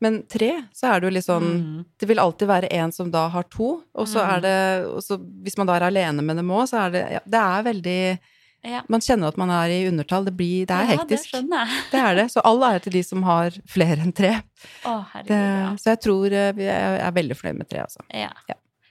[0.00, 1.84] Men tre, så er det jo litt sånn Mm.
[2.00, 4.30] Det vil alltid være en som da har to, og så Mm.
[4.36, 7.02] er det og så Hvis man da er alene med dem òg, så er det
[7.12, 8.18] ja, Det er veldig
[8.62, 8.82] ja.
[8.92, 10.24] Man kjenner at man er i undertall.
[10.26, 11.08] Det blir Det er Ja, hektisk.
[11.08, 11.84] det skjønner jeg.
[11.92, 12.24] Det er det.
[12.30, 14.42] Så all ære til de som har flere enn tre.
[14.84, 15.70] Å, Det, ja.
[15.76, 18.00] så jeg tror eh, vi er, jeg er veldig fornøyd med tre, altså.
[18.12, 18.28] ja.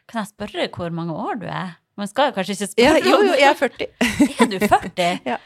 [0.07, 1.75] Kan jeg spørre hvor mange år du er?
[1.95, 3.87] Man skal jo kanskje ikke Ja, spørre jo, jo, jeg er 40.
[4.41, 5.19] Er du 40?
[5.33, 5.37] Ja.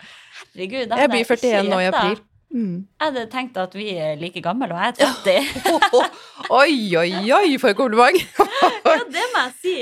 [0.56, 2.20] Herregud, Jeg blir 41 nå i april.
[2.54, 2.86] Mm.
[3.02, 6.04] Jeg hadde tenkt at vi er like gamle, og jeg er 30.
[6.62, 8.20] Oi, oi, oi, for et kompliment!
[8.86, 9.76] ja, det må jeg si.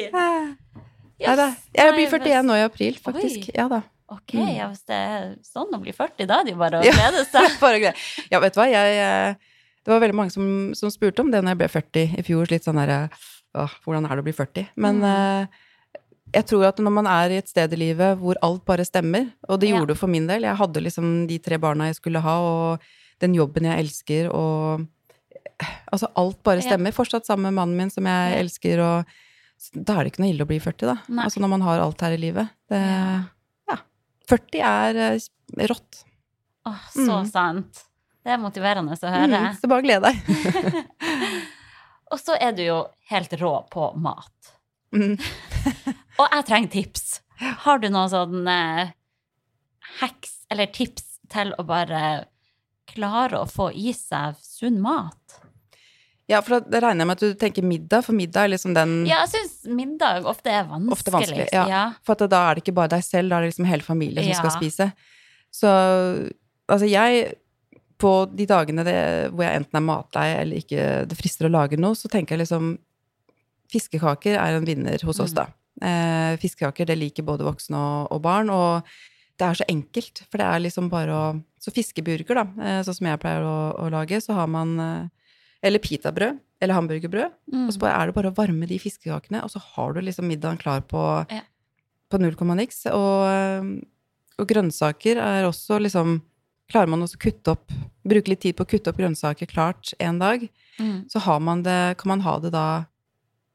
[1.21, 1.49] Ja, da.
[1.75, 3.49] Jeg blir Nei, 41 nå i april, faktisk.
[3.51, 3.55] Oi.
[3.59, 3.81] Ja da.
[4.11, 4.47] Ok, Mm.
[4.57, 7.21] ja, hvis det er sånn å bli 40, da er det jo bare å glede
[7.29, 7.93] seg.
[8.33, 9.35] Ja, vet du hva, jeg eh,
[9.85, 12.49] Det var veldig mange som, som spurte om det når jeg ble 40 i fjor.
[12.51, 13.05] Litt sånn derre
[13.55, 14.67] Åh, hvordan er det å bli 40?
[14.79, 15.07] Men Mm.
[15.11, 15.47] eh,
[16.33, 19.29] jeg tror at når man er i et sted i livet hvor alt bare stemmer,
[19.49, 22.21] og det gjorde det for min del Jeg hadde liksom de tre barna jeg skulle
[22.23, 22.79] ha, og
[23.21, 24.87] den jobben jeg elsker, og
[25.93, 26.89] Altså, alt bare stemmer.
[26.95, 30.41] Fortsatt sammen med mannen min, som jeg elsker, og da er det ikke noe ille
[30.41, 30.95] å bli 40, da.
[31.13, 31.25] Nei.
[31.27, 32.49] Altså når man har alt her i livet.
[32.71, 33.19] Det, Ja.
[33.69, 33.77] ja.
[34.31, 35.99] 40 er eh, rått.
[36.65, 37.29] Åh, så Mm.
[37.29, 37.83] sant.
[38.25, 39.37] Det er motiverende å høre.
[39.37, 40.15] Mm, så bare gled deg.
[42.11, 42.79] Og så er du jo
[43.11, 44.55] helt rå på mat.
[44.95, 45.13] Mm.
[46.21, 47.05] Og jeg trenger tips.
[47.65, 48.91] Har du noen sånn eh,
[50.51, 52.01] eller tips til å bare
[52.91, 55.39] klare å få i seg sunn mat?
[56.29, 59.01] Ja, for da regner jeg med at du tenker middag, for middag er liksom den
[59.09, 60.93] Ja, jeg syns middag ofte er vanskelig.
[60.95, 61.81] Ofte vanskelig, ja.
[62.07, 64.23] For at da er det ikke bare deg selv, da er det liksom hele familien
[64.29, 64.39] som Ja.
[64.43, 64.91] skal spise.
[65.51, 65.71] Så
[66.69, 67.37] altså jeg
[68.01, 71.77] På de dagene det, hvor jeg enten er matlei eller ikke det frister å lage
[71.77, 72.79] noe, så tenker jeg liksom
[73.71, 75.53] Fiskekaker er en vinner hos oss, Mm.
[75.81, 78.83] Eh, fiskekaker, det liker både voksne og, og barn, og
[79.39, 81.23] det er så enkelt, for det er liksom bare å
[81.61, 85.07] Så fiskeburger, da, eh, sånn som jeg pleier å, å lage, så har man eh,
[85.63, 87.31] Eller pitabrød, eller hamburgerbrød.
[87.53, 87.67] Mm.
[87.67, 90.57] Og så er det bare å varme de fiskekakene, og så har du liksom middagen
[90.57, 91.01] klar på,
[91.31, 91.41] Ja.
[92.09, 92.85] på null komma niks.
[92.89, 93.81] Og,
[94.41, 96.21] og grønnsaker er også liksom
[96.71, 97.71] Klarer man også å kutte opp
[98.07, 100.49] Bruke litt tid på å kutte opp grønnsaker klart en dag,
[100.79, 101.05] Mm.
[101.11, 102.85] så har man det, kan man ha det da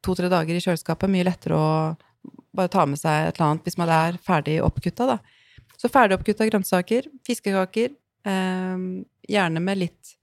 [0.05, 1.09] to-tre dager i kjøleskapet.
[1.09, 1.97] Mye lettere å
[2.57, 5.17] bare ta med seg et eller annet hvis man er ferdig oppkutta, da.
[5.77, 7.91] Så ferdig oppkutta grønnsaker, fiskekaker,
[8.25, 8.85] eh,
[9.29, 10.15] gjerne med litt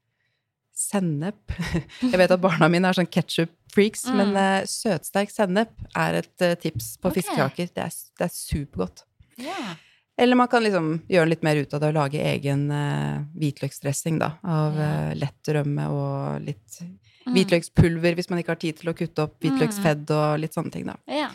[0.75, 1.55] sennep.
[2.03, 4.17] Jeg vet at barna mine er sånn ketsjup-freaks, Mm.
[4.21, 7.23] men eh, søtsterk sennep er et eh, tips på okay.
[7.23, 7.71] fiskekaker.
[7.75, 9.05] Det er, det er supergodt.
[9.39, 9.77] Yeah.
[10.19, 14.19] Eller man kan liksom gjøre litt mer ut av det og lage egen eh, hvitløksdressing,
[14.23, 14.33] da.
[14.47, 16.83] Av eh, lett rømme og litt
[17.25, 17.39] Mm.
[17.39, 20.83] hvitløkspulver hvis man ikke har tid til å kutte opp hvitløksfedd og litt sånne ting,
[20.91, 20.99] da.
[21.09, 21.31] Ja.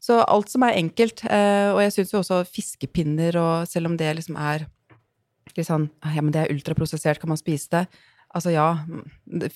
[0.00, 1.24] Så alt som er enkelt.
[1.28, 4.66] Eh, og jeg syns jo også fiskepinner, og selv om det liksom er
[5.56, 7.86] litt sånn Ja, men det er ultraprosessert, kan man spise det?
[8.34, 8.78] Altså ja.
[9.26, 9.52] Det,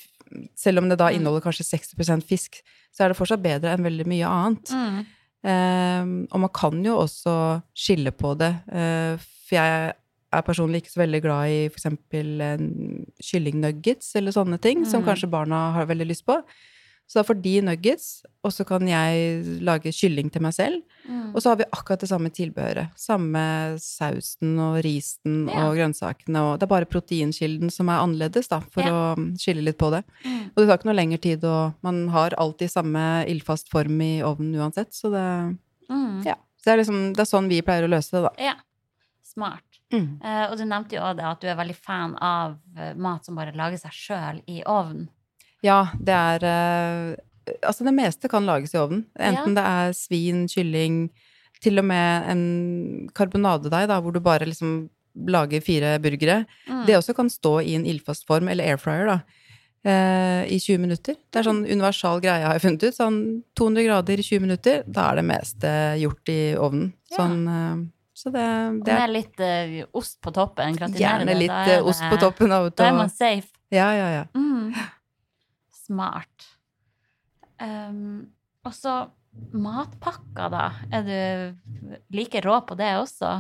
[0.58, 1.16] selv om det da Mm.
[1.20, 2.60] inneholder kanskje 60% fisk,
[2.92, 4.70] så er det fortsatt bedre enn veldig mye annet.
[4.74, 5.06] Mm.
[5.44, 8.52] Eh, og man kan jo også skille på det.
[8.72, 9.16] Eh,
[9.46, 9.94] for jeg
[10.32, 11.86] er personlig ikke så veldig glad i f.eks.
[13.22, 15.06] kyllingnuggets eller sånne ting, som Mm.
[15.08, 16.42] kanskje barna har veldig lyst på.
[17.06, 20.80] Så da får de nuggets, og så kan jeg lage kylling til meg selv.
[21.06, 21.34] Mm.
[21.34, 22.94] Og så har vi akkurat det samme tilbehøret.
[22.98, 23.42] Samme
[23.78, 25.66] sausen og risen Ja.
[25.68, 26.40] og grønnsakene.
[26.40, 28.90] Og det er bare proteinkilden som er annerledes, da, for Ja.
[29.14, 30.02] å skille litt på det.
[30.24, 30.46] Mm.
[30.48, 34.22] Og det tar ikke noe lengre tid, og man har alltid samme ildfast form i
[34.22, 35.58] ovnen uansett, så det
[35.90, 36.24] Mm.
[36.24, 36.34] ja.
[36.56, 38.30] Så det er liksom, det er sånn vi pleier å løse det, da.
[38.42, 38.54] Ja.
[39.22, 39.60] Smart.
[39.92, 43.24] Eh, og du nevnte jo òg det at du er veldig fan av eh, mat
[43.24, 45.08] som bare lager seg sjøl i ovnen.
[45.64, 47.14] Ja, det er eh,
[47.60, 49.02] Altså, det meste kan lages i ovnen.
[49.20, 51.10] Enten det er svin, kylling,
[51.60, 52.44] til og med en
[53.16, 54.86] karbonadedeig, da, hvor du bare liksom
[55.28, 56.46] lager fire burgere.
[56.68, 56.86] Mm.
[56.88, 59.18] Det også kan stå i en ildfast form, eller air fryer, da.
[59.84, 61.18] eh, I 20 minutter.
[61.30, 62.96] Det er sånn universal greie, har jeg funnet ut.
[62.96, 63.20] Sånn
[63.60, 66.94] 200 grader i 20 minutter, da er det meste gjort i ovnen.
[67.12, 67.16] Ja.
[67.20, 67.76] Sånn, eh,
[68.14, 68.48] så det,
[68.88, 70.76] det er med litt eh, ost på toppen.
[70.80, 72.56] gratinere gjerne litt eh, ost på toppen.
[72.70, 73.50] Vet Da er man safe.
[73.74, 74.26] Ja, ja, ja.
[74.32, 74.72] Mm.
[75.86, 76.46] Smart.
[77.60, 78.26] Um,
[78.64, 78.94] og så
[79.54, 80.66] matpakker, da.
[80.94, 83.32] Er du like rå på det også?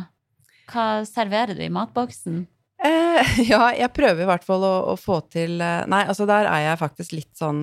[0.72, 2.42] Hva serverer du i matboksen?
[2.84, 6.48] Eh, ja, jeg prøver i hvert fall å, å få til eh, Nei, altså der
[6.50, 7.60] er jeg faktisk litt sånn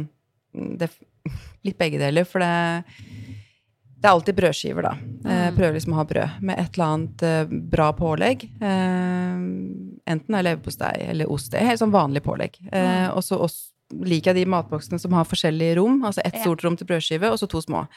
[0.55, 0.87] mm, det,
[1.67, 2.53] Litt begge deler, for det
[4.01, 4.91] det er alltid brødskiver, da.
[4.97, 5.57] Eh, Mm.
[5.59, 8.47] prøver liksom å ha brød med et eller annet eh, bra pålegg.
[8.57, 9.43] Eh,
[10.09, 11.51] enten er leverpostei eller ost.
[11.53, 12.57] Det er helt sånn vanlig pålegg.
[12.71, 13.11] Mm.
[13.13, 13.37] og så
[13.91, 16.01] liker jeg de matboksene som har forskjellige rom.
[16.07, 16.41] Altså ett Ja.
[16.41, 17.87] stort rom til brødskive, og så to små.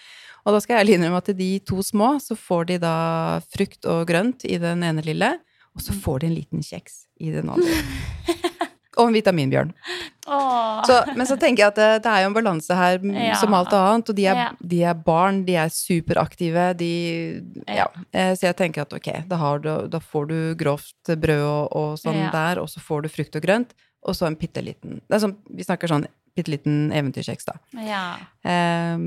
[0.46, 4.06] Og da skal jeg innrømme at de to små, så får de da frukt og
[4.06, 5.38] grønt i den ene lille,
[5.74, 7.70] og så får de en liten kjeks i den andre.
[8.96, 9.72] og en vitaminbjørn.
[10.24, 13.34] Så, men så tenker jeg at det, det er jo en balanse her Ja.
[13.40, 14.50] som alt annet, og de er, Ja.
[14.62, 17.86] de er barn, de er superaktive, de Ja.
[18.12, 21.68] Eh, Så jeg tenker at ok, da, har du, da får du grovt brød og,
[21.76, 23.74] og sånn der, og så får du frukt og grønt,
[24.04, 27.54] og så en bitte liten sånn, Vi snakker sånn bitte liten eventyrkjeks, da.
[27.86, 28.04] Ja.
[28.42, 29.04] Um,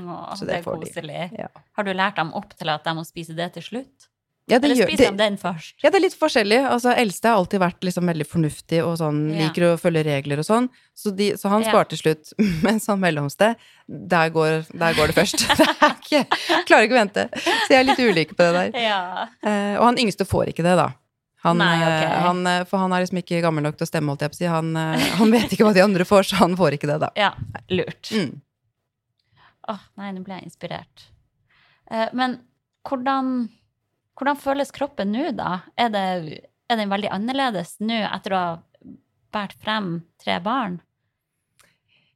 [0.00, 1.26] Nå, Så det det er får de.
[1.38, 1.48] Ja.
[1.76, 4.06] Har du lært dem opp til at de må spise det til slutt?
[4.50, 5.74] ja, det Eller gjør, spiser det, de den først?
[5.78, 6.58] ja, det er litt forskjellig.
[6.72, 9.44] Altså, Eldste har alltid vært liksom veldig fornuftig og sånn, Ja.
[9.46, 11.68] liker å følge regler og sånn, så, de, så han Ja.
[11.70, 12.32] sparer til slutt.
[12.66, 13.54] Mens han mellomste,
[13.86, 15.44] der går, der går det først.
[16.00, 16.24] ikke,
[16.66, 17.28] klarer ikke å vente.
[17.36, 18.80] Så jeg er litt ulik på det der.
[18.82, 19.28] Ja.
[19.44, 20.88] Uh, og han yngste får ikke det, da.
[21.42, 22.04] Han, Nei, ok.
[22.04, 24.32] eh, han, eh, for han er liksom ikke gammel nok til å stemme, holdt jeg
[24.32, 24.48] på å si.
[24.52, 27.08] Han, eh, han vet ikke hva de andre får, så han får ikke det, da.
[27.16, 27.30] ja.
[27.72, 28.10] Lurt.
[28.12, 28.34] Mm.
[29.70, 31.06] Åh, nei, nå ble jeg inspirert.
[31.90, 32.36] Eh, men
[32.88, 33.48] hvordan,
[34.18, 35.62] hvordan føles kroppen nå, da?
[35.80, 36.04] Er, det,
[36.68, 38.52] er den veldig annerledes nå etter å ha
[39.32, 40.80] båret frem tre barn?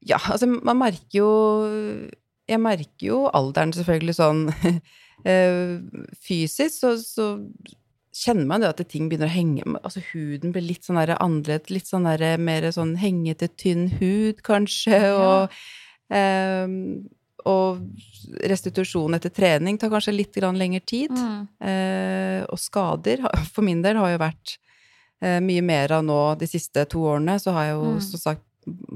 [0.04, 1.28] Ja, altså, man merker jo
[2.44, 4.42] Jeg merker jo alderen selvfølgelig sånn
[5.30, 5.78] eh,
[6.20, 7.28] fysisk, så, så
[8.14, 11.88] kjenner man det at ting begynner å henge Altså huden blir litt sånn annerledes, litt
[11.90, 15.18] sånn der mer sånn hengete, tynn hud, kanskje, Ja.
[15.18, 16.66] og eh,
[17.44, 17.82] og
[18.48, 21.10] restitusjon etter trening tar kanskje litt grann lengre tid.
[21.12, 21.42] Mm.
[21.60, 23.20] Eh, og skader,
[23.52, 24.54] for min del, har jo vært
[25.20, 27.36] eh, mye mer av nå de siste to årene.
[27.42, 28.00] Så har jeg jo Mm.
[28.00, 28.42] som sagt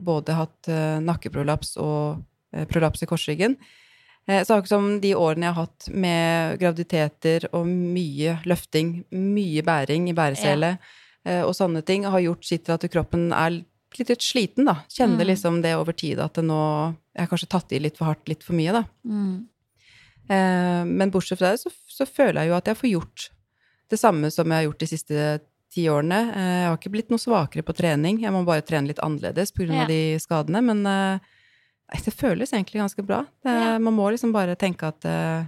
[0.09, 2.23] både hatt eh, nakkeprolaps og
[2.55, 3.59] eh, prolaps i korsryggen.
[4.29, 9.65] Eh, så akkurat som de årene jeg har hatt med graviditeter og mye løfting, mye
[9.65, 11.43] bæring i bæresele ja.
[11.45, 14.83] og sånne ting, har gjort sitt til at kroppen er litt, litt sliten, da.
[14.93, 15.31] Kjenner Mm.
[15.33, 18.29] liksom det over tid at det nå Jeg har kanskje tatt i litt for hardt,
[18.29, 18.85] litt for mye, da.
[19.05, 19.49] Mm.
[20.29, 23.31] Eh, men bortsett fra det, så, så føler jeg jo at jeg får gjort
[23.89, 25.41] det samme som jeg har gjort de siste
[25.73, 26.21] ti årene.
[26.37, 29.53] Eh, jeg har ikke blitt noe svakere på trening, jeg må bare trene litt annerledes
[29.57, 29.73] pga.
[29.73, 29.87] Ja.
[29.89, 30.63] de skadene.
[30.63, 31.27] Men eh,
[32.05, 33.23] det føles egentlig ganske bra.
[33.45, 33.79] Det, Ja.
[33.79, 35.47] Man må liksom bare tenke at eh,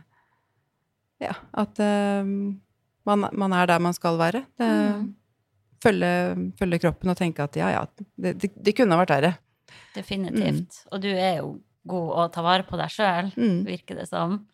[1.21, 2.25] Ja, at eh,
[3.05, 4.45] man, man er der man skal være.
[4.59, 5.15] Det, Mm.
[5.83, 7.87] følge, følge kroppen og tenke at ja, ja,
[8.19, 9.35] det, det, det kunne ha vært verre.
[9.95, 10.83] Definitivt.
[10.93, 13.65] Og du er jo god å ta vare på deg sjøl, Mm.
[13.67, 14.47] virker det som.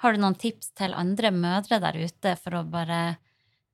[0.00, 3.18] Har du noen tips til andre mødre der ute for å bare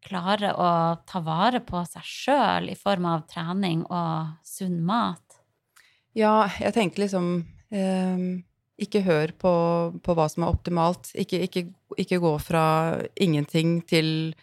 [0.06, 5.22] klare å ta vare på seg sjøl i form av trening og sunn mat?
[6.14, 9.52] Ja, jeg tenker liksom Ikke hør på,
[10.04, 11.08] på, hva som er optimalt.
[11.16, 11.62] Ikke, ikke,
[11.96, 12.64] ikke, gå fra
[13.16, 14.34] ingenting til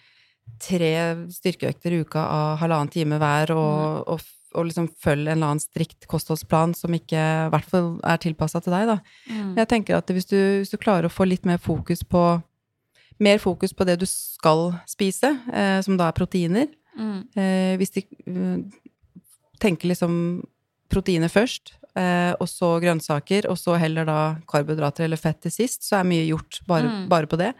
[0.63, 0.93] tre
[1.31, 4.23] styrkeøkter i uka av halvannen time hver, og, og,
[4.57, 8.61] og liksom følg en eller annen strikt kostholdsplan som ikke i hvert fall er tilpassa
[8.63, 8.97] til deg, da.
[9.29, 9.53] Mm.
[9.61, 12.23] Jeg tenker at hvis du, hvis du, klarer å få litt mer fokus på
[13.23, 16.71] mer fokus på det du skal spise, eh, som da er proteiner.
[16.97, 17.19] Mm.
[17.37, 18.57] Eh, hvis de uh,
[19.61, 20.15] tenker liksom
[20.91, 24.17] proteiner først, eh, og så grønnsaker, og så heller da
[24.49, 27.03] karbohydrater eller fett til sist, så er mye gjort bare, mm.
[27.11, 27.51] bare på det.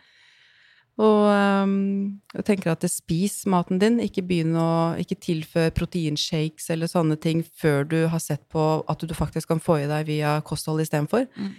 [1.02, 1.26] Og
[1.66, 7.18] um, jeg tenker at spis maten din, ikke begynn å ikke tilføre proteinshakes eller sånne
[7.22, 10.84] ting før du har sett på at du faktisk kan få i deg via kosthold
[10.86, 11.26] istedenfor.
[11.34, 11.54] Mm.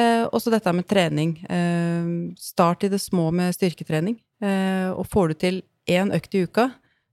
[0.00, 1.36] Eh, også dette med trening.
[1.46, 4.18] Eh, start i det små med styrketrening.
[4.42, 6.70] Eh, og får du til én økt i uka,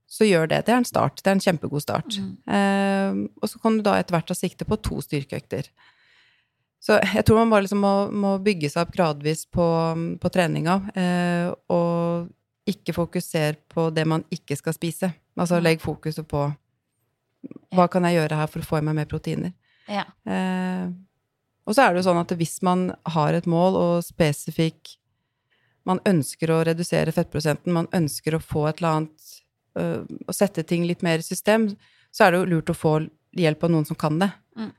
[0.08, 0.62] så gjør det.
[0.66, 1.20] Det er en start.
[1.20, 2.16] Det er en kjempegod start.
[2.16, 2.32] Mm.
[2.56, 5.68] Eh, og så kan du da etter hvert ta sikte på to styrkeøkter.
[6.80, 9.66] Så jeg tror man bare liksom må, må, bygge seg opp gradvis på,
[10.22, 12.30] på treninga, eh, og
[12.68, 15.10] ikke fokusere på det man ikke skal spise.
[15.38, 16.46] Altså legg fokuset på
[17.74, 19.52] hva kan jeg gjøre her for å få i meg mer proteiner.
[19.90, 20.06] Ja.
[20.28, 20.88] Eh,
[21.68, 24.94] og så er det jo sånn at hvis man har et mål og spesifikk
[25.88, 29.28] Man ønsker å redusere fettprosenten, man ønsker å få et eller annet
[29.76, 31.68] å sette ting litt mer i system,
[32.14, 32.94] så er det jo lurt å få
[33.38, 34.30] hjelp av noen som kan det.
[34.58, 34.70] Mm.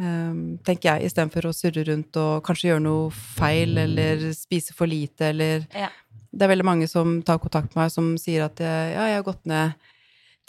[0.00, 4.88] Um, tenker jeg, istedenfor å surre rundt og kanskje gjøre noe feil eller spise for
[4.88, 5.90] lite eller ja.
[6.30, 9.24] Det er veldig mange som tar kontakt med meg, som sier at ja, jeg har
[9.26, 9.72] gått ned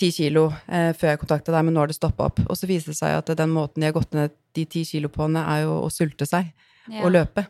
[0.01, 2.41] ti kilo eh, før jeg kontakta deg, men nå har det stoppa opp.
[2.47, 5.11] Og så viser det seg at den måten de har gått ned de ti kilo
[5.13, 6.51] på, er jo å sulte seg
[6.87, 7.01] ja.
[7.01, 7.47] og løpe.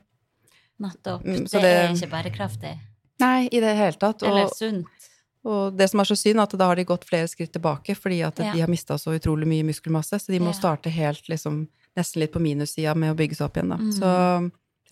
[0.82, 1.26] Nettopp.
[1.26, 2.74] Mm, det, det, er ikke bærekraftig.
[3.22, 4.24] Nei, i det hele tatt.
[4.24, 5.11] Og, Eller sunt.
[5.48, 8.20] Og det som er så synd, at da har de gått flere skritt tilbake fordi
[8.28, 8.52] at ja.
[8.54, 10.20] de har mista så utrolig mye muskelmasse.
[10.22, 10.58] Så de må ja.
[10.60, 11.64] starte helt liksom
[11.98, 13.80] nesten litt på minussida med å bygge seg opp igjen, da.
[13.82, 13.92] Mm.
[13.98, 14.12] Så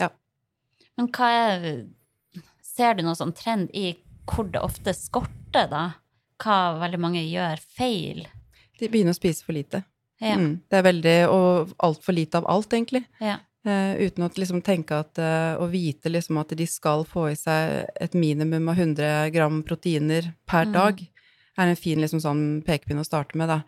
[0.03, 0.11] ja.
[0.97, 1.71] Men hva er
[2.69, 3.89] Ser du noen sånn trend i
[4.29, 5.81] hvor det ofte skorter, da?
[6.39, 8.21] Hva veldig mange gjør feil?
[8.79, 9.81] De begynner å spise for lite.
[10.23, 10.37] Ja.
[10.39, 13.03] Mm, det er veldig Og altfor lite av alt, egentlig.
[13.19, 13.39] Ja.
[13.67, 17.35] Uh, uten å liksom tenke at uh, Å vite liksom at de skal få i
[17.35, 20.71] seg et minimum av 100 gram proteiner per mm.
[20.77, 21.01] dag,
[21.59, 23.59] er en fin liksom sånn pekepinn å starte med, da.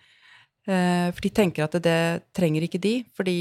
[0.63, 3.35] Uh, for de tenker at det, det, trenger ikke de, fordi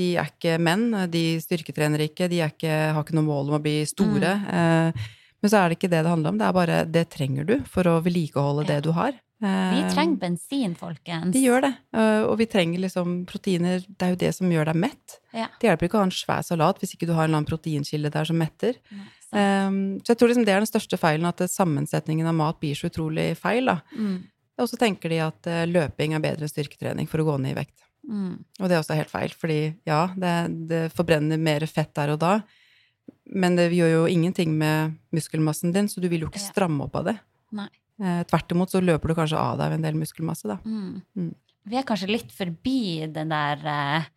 [0.00, 3.62] de er ikke menn, de styrketrener ikke, de ikke, har ikke noe mål om å
[3.62, 4.32] bli store.
[4.40, 5.04] Mm.
[5.44, 7.54] men så er det ikke det det handler om, det er bare det trenger du
[7.70, 8.72] for å vedlikeholde ja.
[8.72, 9.12] det du har.
[9.44, 11.34] Vi eh, trenger bensin, folkens.
[11.34, 11.72] Vi gjør det.
[11.96, 13.84] Eh, og vi trenger liksom proteiner.
[13.84, 15.18] Det er jo det som gjør deg mett.
[15.36, 15.50] Ja.
[15.60, 17.50] Det hjelper ikke å ha en svær salat hvis ikke du har en eller annen
[17.50, 18.78] proteinkilde der som metter.
[18.94, 19.08] Nei,
[19.66, 22.78] um, så jeg tror liksom det er den største feilen, at sammensetningen av mat blir
[22.78, 23.68] så utrolig feil.
[23.68, 23.80] da.
[23.92, 24.16] Mm.
[24.62, 27.56] Og så tenker de at uh, løping er bedre enn styrketrening for å gå ned
[27.56, 27.78] i vekt.
[28.08, 28.34] Mm.
[28.60, 30.34] Og det er også helt feil, fordi ja, det,
[30.70, 32.34] det forbrenner mer fett der og da,
[33.32, 37.00] men det gjør jo ingenting med muskelmassen din, så du vil jo ikke stramme opp
[37.00, 37.16] av det.
[37.56, 37.70] Nei.
[38.02, 40.58] Eh, tvert imot så løper du kanskje av deg en del muskelmasse, da.
[40.66, 41.02] Mm.
[41.14, 41.32] Mm.
[41.70, 44.08] Vi er kanskje litt forbi den der eh,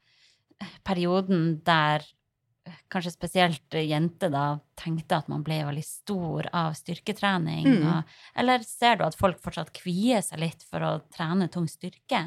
[0.88, 4.48] perioden der eh, kanskje spesielt jenter da
[4.80, 7.70] tenkte at man ble veldig stor av styrketrening.
[7.70, 7.86] Mm.
[7.92, 12.26] Og, eller ser du at folk fortsatt kvier seg litt for å trene tung styrke?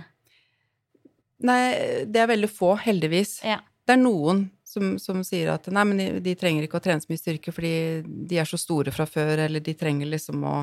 [1.41, 1.61] Nei,
[2.07, 3.41] det er veldig få, heldigvis.
[3.49, 3.59] Ja.
[3.89, 7.03] Det er noen som, som, sier at nei, men de, de, trenger ikke å trene
[7.03, 7.73] så mye styrke fordi
[8.07, 10.61] de er så store fra før, eller de trenger liksom å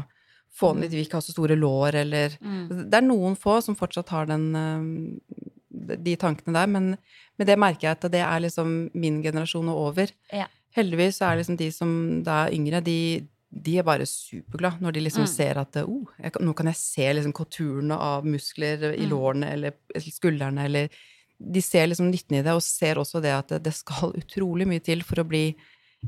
[0.58, 2.90] få den litt, vi ikke har så store lår, eller mm.
[2.90, 6.92] Det er noen få som fortsatt har den, eh, de tankene der, men
[7.38, 10.14] med det merker jeg at det er liksom min generasjon og over.
[10.34, 10.48] Ja.
[10.78, 11.92] Heldigvis så er liksom de som
[12.26, 15.32] da er yngre, de, de er bare superglade når de liksom mm.
[15.32, 19.12] ser at oh, jeg, nå kan jeg se liksom konturene av muskler i mm.
[19.14, 19.78] lårene eller
[20.10, 21.06] skuldrene, eller
[21.38, 24.66] De ser liksom nytten i det, og ser også det at det, det skal utrolig
[24.70, 25.52] mye til for å bli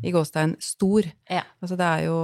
[0.06, 1.06] i gåstein stor.
[1.30, 1.44] Ja.
[1.62, 2.18] Altså det er jo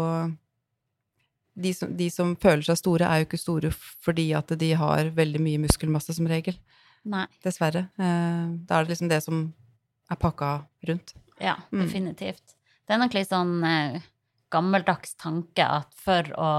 [1.56, 5.12] de som, de som, føler seg store, er jo ikke store fordi at de har
[5.16, 6.58] veldig mye muskelmasse, som regel.
[7.08, 7.26] Nei.
[7.46, 7.88] Dessverre.
[8.02, 9.46] Eh, da er det liksom det som
[10.12, 10.52] er pakka
[10.90, 11.16] rundt.
[11.40, 11.86] Ja, mm.
[11.86, 12.44] definitivt.
[12.44, 12.76] Mm.
[12.86, 14.04] Det er nok litt sånn eh,
[14.54, 16.52] gammeldags tanke at for å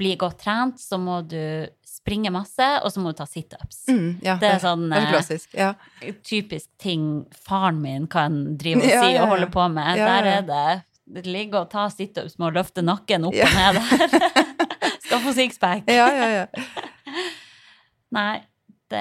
[0.00, 3.82] bli godt trent, så må du springe masse, og så må du ta situps.
[3.90, 5.74] Mm, ja, det er sånn det er klassisk, ja.
[6.24, 10.00] typisk ting faren min kan drive og si ja, og holde på med.
[10.00, 10.70] Der er det
[11.26, 14.44] ligge og ta situps med å løfte nakken opp og ned der.
[15.06, 15.88] Skal få sixpack.
[15.90, 16.46] ja, ja, ja.
[18.16, 18.40] Nei,
[18.90, 19.00] det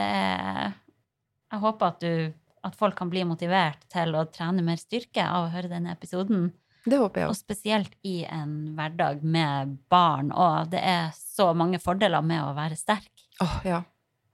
[1.49, 2.33] Jeg håper at, du,
[2.65, 6.51] at folk kan bli motivert til å trene mer styrke av å høre denne episoden.
[6.85, 11.79] Det håper jeg Og spesielt i en hverdag med barn, og det er så mange
[11.83, 13.11] fordeler med å være sterk.
[13.43, 13.81] Åh, ja.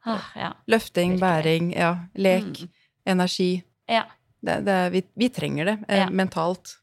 [0.05, 0.51] Ah, ja.
[0.69, 1.23] Løfting, Virkelig.
[1.23, 1.93] bæring, ja.
[2.15, 2.69] Lek, Mm.
[3.05, 3.63] energi.
[3.89, 4.03] ja,
[4.45, 6.09] Det, det, vi, vi trenger det eh, Ja.
[6.09, 6.75] mentalt.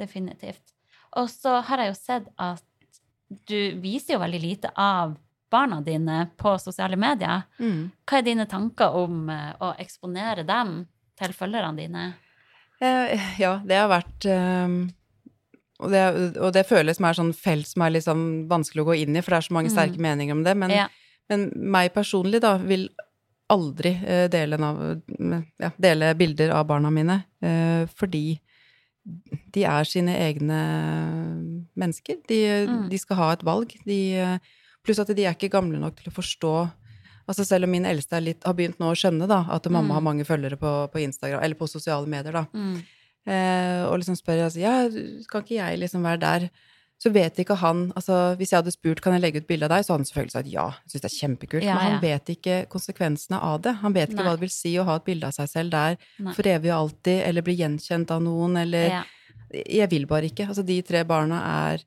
[0.00, 0.72] Definitivt.
[1.18, 2.64] Og så har jeg jo sett at
[3.50, 5.16] du viser jo veldig lite av
[5.50, 7.42] barna dine på sosiale medier.
[7.58, 7.90] Mm.
[8.06, 10.84] Hva er dine tanker om eh, å eksponere dem
[11.18, 12.04] til følgerne dine?
[12.80, 14.76] Eh, ja, det har vært eh,
[15.80, 16.02] og, det,
[16.38, 19.22] og det føles som er sånn felt som er liksom vanskelig å gå inn i,
[19.24, 19.76] for det er så mange Mm.
[19.76, 20.54] sterke meninger om det.
[20.56, 20.88] Men, Ja.
[21.30, 22.88] men meg personlig, da, vil
[23.50, 25.02] aldri eh, dele, av,
[25.58, 28.38] ja, dele bilder av barna mine, eh, fordi
[29.54, 30.58] de er sine egne
[31.76, 32.16] mennesker.
[32.28, 32.88] De, Mm.
[32.90, 33.72] de skal ha et valg.
[33.86, 34.38] De,
[34.84, 36.70] pluss at de er ikke gamle nok til å forstå
[37.30, 39.92] Altså Selv om min eldste er litt, har begynt nå å skjønne da, at mamma
[39.92, 39.94] Mm.
[39.94, 42.82] har mange følgere på, på Instagram, eller på sosiale medier, da, Mm.
[43.24, 44.88] eh, og liksom spør altså, ja,
[45.30, 46.50] kan ikke jeg liksom være der?
[47.00, 49.70] Så vet ikke han altså Hvis jeg hadde spurt kan jeg legge ut bilde av
[49.72, 50.66] deg, så hadde han selvfølgelig sagt ja.
[50.84, 51.64] Jeg synes det er kjempekult.
[51.64, 53.72] Ja, men han vet ikke konsekvensene av det.
[53.80, 54.26] Han vet ikke Nei.
[54.28, 56.34] hva det vil si å ha et bilde av seg selv der Nei.
[56.36, 59.02] for evig og alltid, eller bli gjenkjent av noen, eller Ja.
[59.50, 60.44] Jeg vil bare ikke.
[60.46, 61.40] Altså, de tre barna
[61.72, 61.80] er,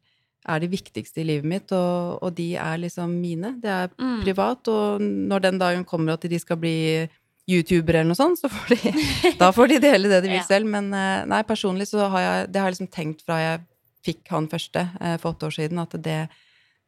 [0.52, 3.54] er de viktigste i livet mitt, og, og de er liksom mine.
[3.62, 4.18] Det er Mm.
[4.26, 7.08] privat, og når den dagen kommer at de skal bli
[7.48, 8.92] youtubere eller noe sånt, så får de,
[9.42, 10.48] da får de dele det de vil Ja.
[10.48, 10.66] selv.
[10.68, 13.62] Men eh, nei, personlig så har jeg, det har jeg liksom tenkt fra jeg
[14.04, 16.18] fikk han første eh, for åtte år siden, at det,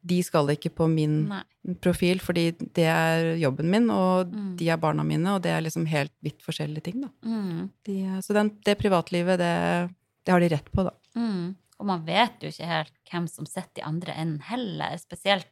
[0.06, 1.42] de skal ikke på min Nei.
[1.82, 4.56] profil, fordi det er jobben min, og Mm.
[4.60, 7.08] de er barna mine, og det er liksom helt vidt forskjellige ting, da.
[7.24, 7.70] Mm.
[7.88, 9.54] De, så den, det privatlivet, det,
[10.26, 10.92] det har de rett på, da.
[11.16, 11.56] Mm.
[11.80, 15.50] Og man vet jo ikke helt hvem som sitter i andre enden heller, spesielt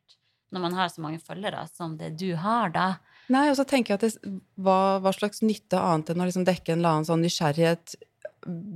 [0.55, 2.87] når man har så mange følgere som det du har, da.
[3.29, 6.45] Nei, og så tenker jeg at det, hva, hva slags nytte annet enn å liksom
[6.47, 7.97] dekke en eller annen sånn nysgjerrighet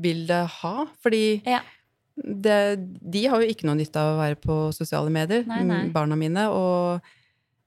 [0.03, 0.87] vil det ha?
[1.05, 1.61] Fordi Ja.
[2.25, 2.57] Det,
[3.13, 5.89] de har jo ikke noe nytte av å være på sosiale medier, Nei, nei.
[5.95, 6.49] barna mine.
[6.51, 7.01] Og,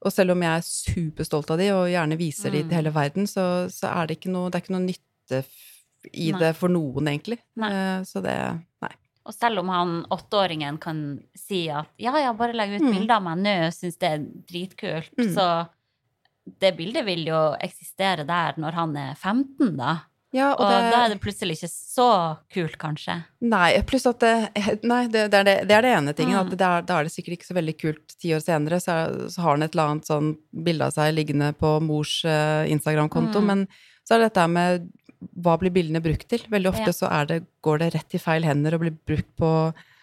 [0.02, 2.68] og selv om jeg er superstolt av de og gjerne viser de Mm.
[2.68, 5.44] til hele verden, så, så er det ikke noe, det er ikke noe nytte
[6.12, 6.38] i Nei.
[6.40, 7.38] det for noen, egentlig.
[7.62, 8.34] Eh, Så det
[8.82, 8.90] Nei.
[9.24, 12.92] Og selv om han åtteåringen kan si at ja, ja, bare legg ut Mm.
[12.96, 14.18] bilde av meg nå, syns det er
[14.50, 15.34] dritkult, Mm.
[15.34, 15.68] så
[16.58, 20.00] det bildet vil jo eksistere der når han er 15, da.
[20.32, 22.06] Ja, Og, og det, da er det plutselig ikke så
[22.52, 23.18] kult, kanskje.
[23.44, 24.32] Nei, pluss at det,
[24.92, 26.38] nei, det, det, er det, det er det ene tingen.
[26.38, 26.54] Mm.
[26.54, 28.80] At er, da er det sikkert ikke så veldig kult ti år senere.
[28.80, 30.32] Så, er, så har han et eller annet sånn
[30.64, 33.44] bilde av seg liggende på mors uh, Instagram-konto.
[33.44, 33.52] Mm.
[33.52, 33.66] Men
[34.02, 34.90] så er det dette med
[35.44, 36.42] hva blir bildene brukt til?
[36.50, 36.96] Veldig ofte Ja.
[36.96, 39.50] så er det, går det rett i feil hender og blir brukt på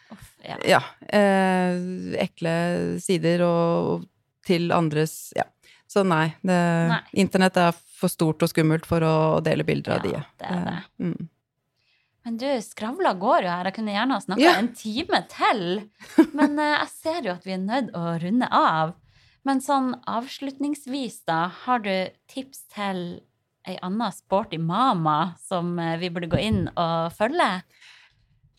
[0.10, 0.56] Uff, ja.
[0.66, 0.80] ja,
[1.14, 1.76] eh,
[2.24, 2.54] ekle
[3.04, 4.08] sider og
[4.48, 5.46] til andres Ja.
[5.90, 6.56] Så nei, det,
[6.90, 7.00] Nei.
[7.18, 9.14] Internett er for stort og skummelt for å
[9.46, 10.16] dele bilder av de.
[10.16, 10.80] Ja, det er det.
[11.04, 11.30] Mm.
[12.28, 13.70] Men du, skravla går jo her.
[13.70, 14.56] Jeg kunne gjerne ha snakka Ja.
[14.60, 15.62] en time til.
[16.36, 18.94] Men eh, jeg ser jo at vi er nødt å runde av.
[19.48, 21.94] Men sånn avslutningsvis, da, har du
[22.32, 23.04] tips til
[23.68, 27.48] ei anna sporty mama som eh, vi burde gå inn og følge?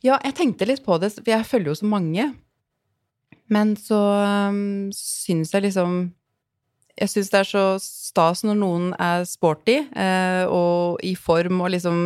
[0.01, 2.31] Ja, jeg tenkte litt på det, for jeg følger jo så mange.
[3.53, 3.99] Men så
[4.49, 6.01] um, syns jeg liksom
[7.01, 11.73] Jeg syns det er så stas når noen er sporty eh, og i form og
[11.73, 11.99] liksom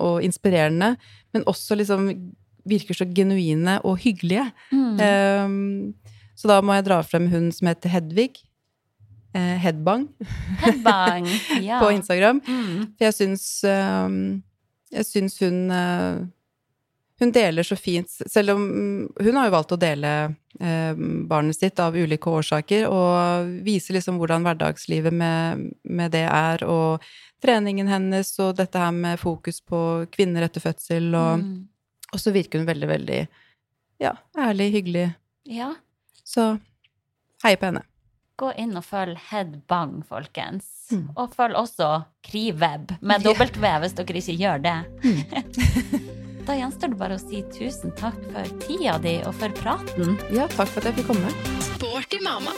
[0.00, 0.94] og inspirerende,
[1.34, 2.10] men også liksom
[2.68, 4.48] virker så genuine og hyggelige.
[4.72, 5.00] Mm.
[5.00, 8.42] Eh, så da må jeg dra frem hun som heter Hedvig.
[9.30, 10.08] Eh, Headbang
[10.58, 11.28] Headbang.
[11.68, 11.78] Ja.
[11.78, 12.42] på Instagram.
[12.46, 12.96] Mm.
[12.98, 14.42] For jeg syns um,
[14.90, 16.26] Jeg syns hun uh,
[17.20, 20.12] Hun deler så fint Selv om mm, hun har jo valgt å dele
[20.60, 20.94] eh,
[21.28, 27.04] barnet sitt av ulike årsaker, og viser liksom hvordan hverdagslivet med, med det er, og
[27.44, 31.68] treningen hennes, og dette her med fokus på kvinner etter fødsel, og, Mm.
[32.12, 33.20] og så virker hun veldig, veldig
[34.00, 35.06] ja, ærlig, hyggelig.
[35.44, 35.74] Ja.
[36.24, 36.58] Så
[37.44, 37.84] hei på henne.
[38.40, 40.64] Gå inn og følg Headbang, folkens.
[40.90, 41.10] Mm.
[41.16, 41.90] Og følg også
[42.24, 43.34] Kriveb med Ja.
[43.36, 44.78] W hvis dere ikke gjør det.
[46.50, 50.16] da gjenstår det bare å si tusen takk for tida di og for praten.
[50.34, 51.30] Ja, takk for at jeg fikk komme.
[51.76, 52.56] Sporty mamma.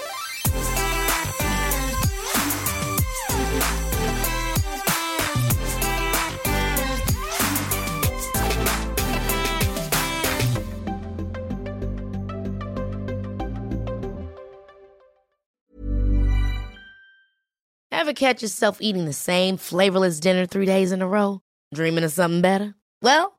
[17.93, 21.41] Ever catch yourself eating the same flavorless dinner three days in a row?
[21.75, 22.75] Dreaming of something better?
[23.01, 23.39] Well,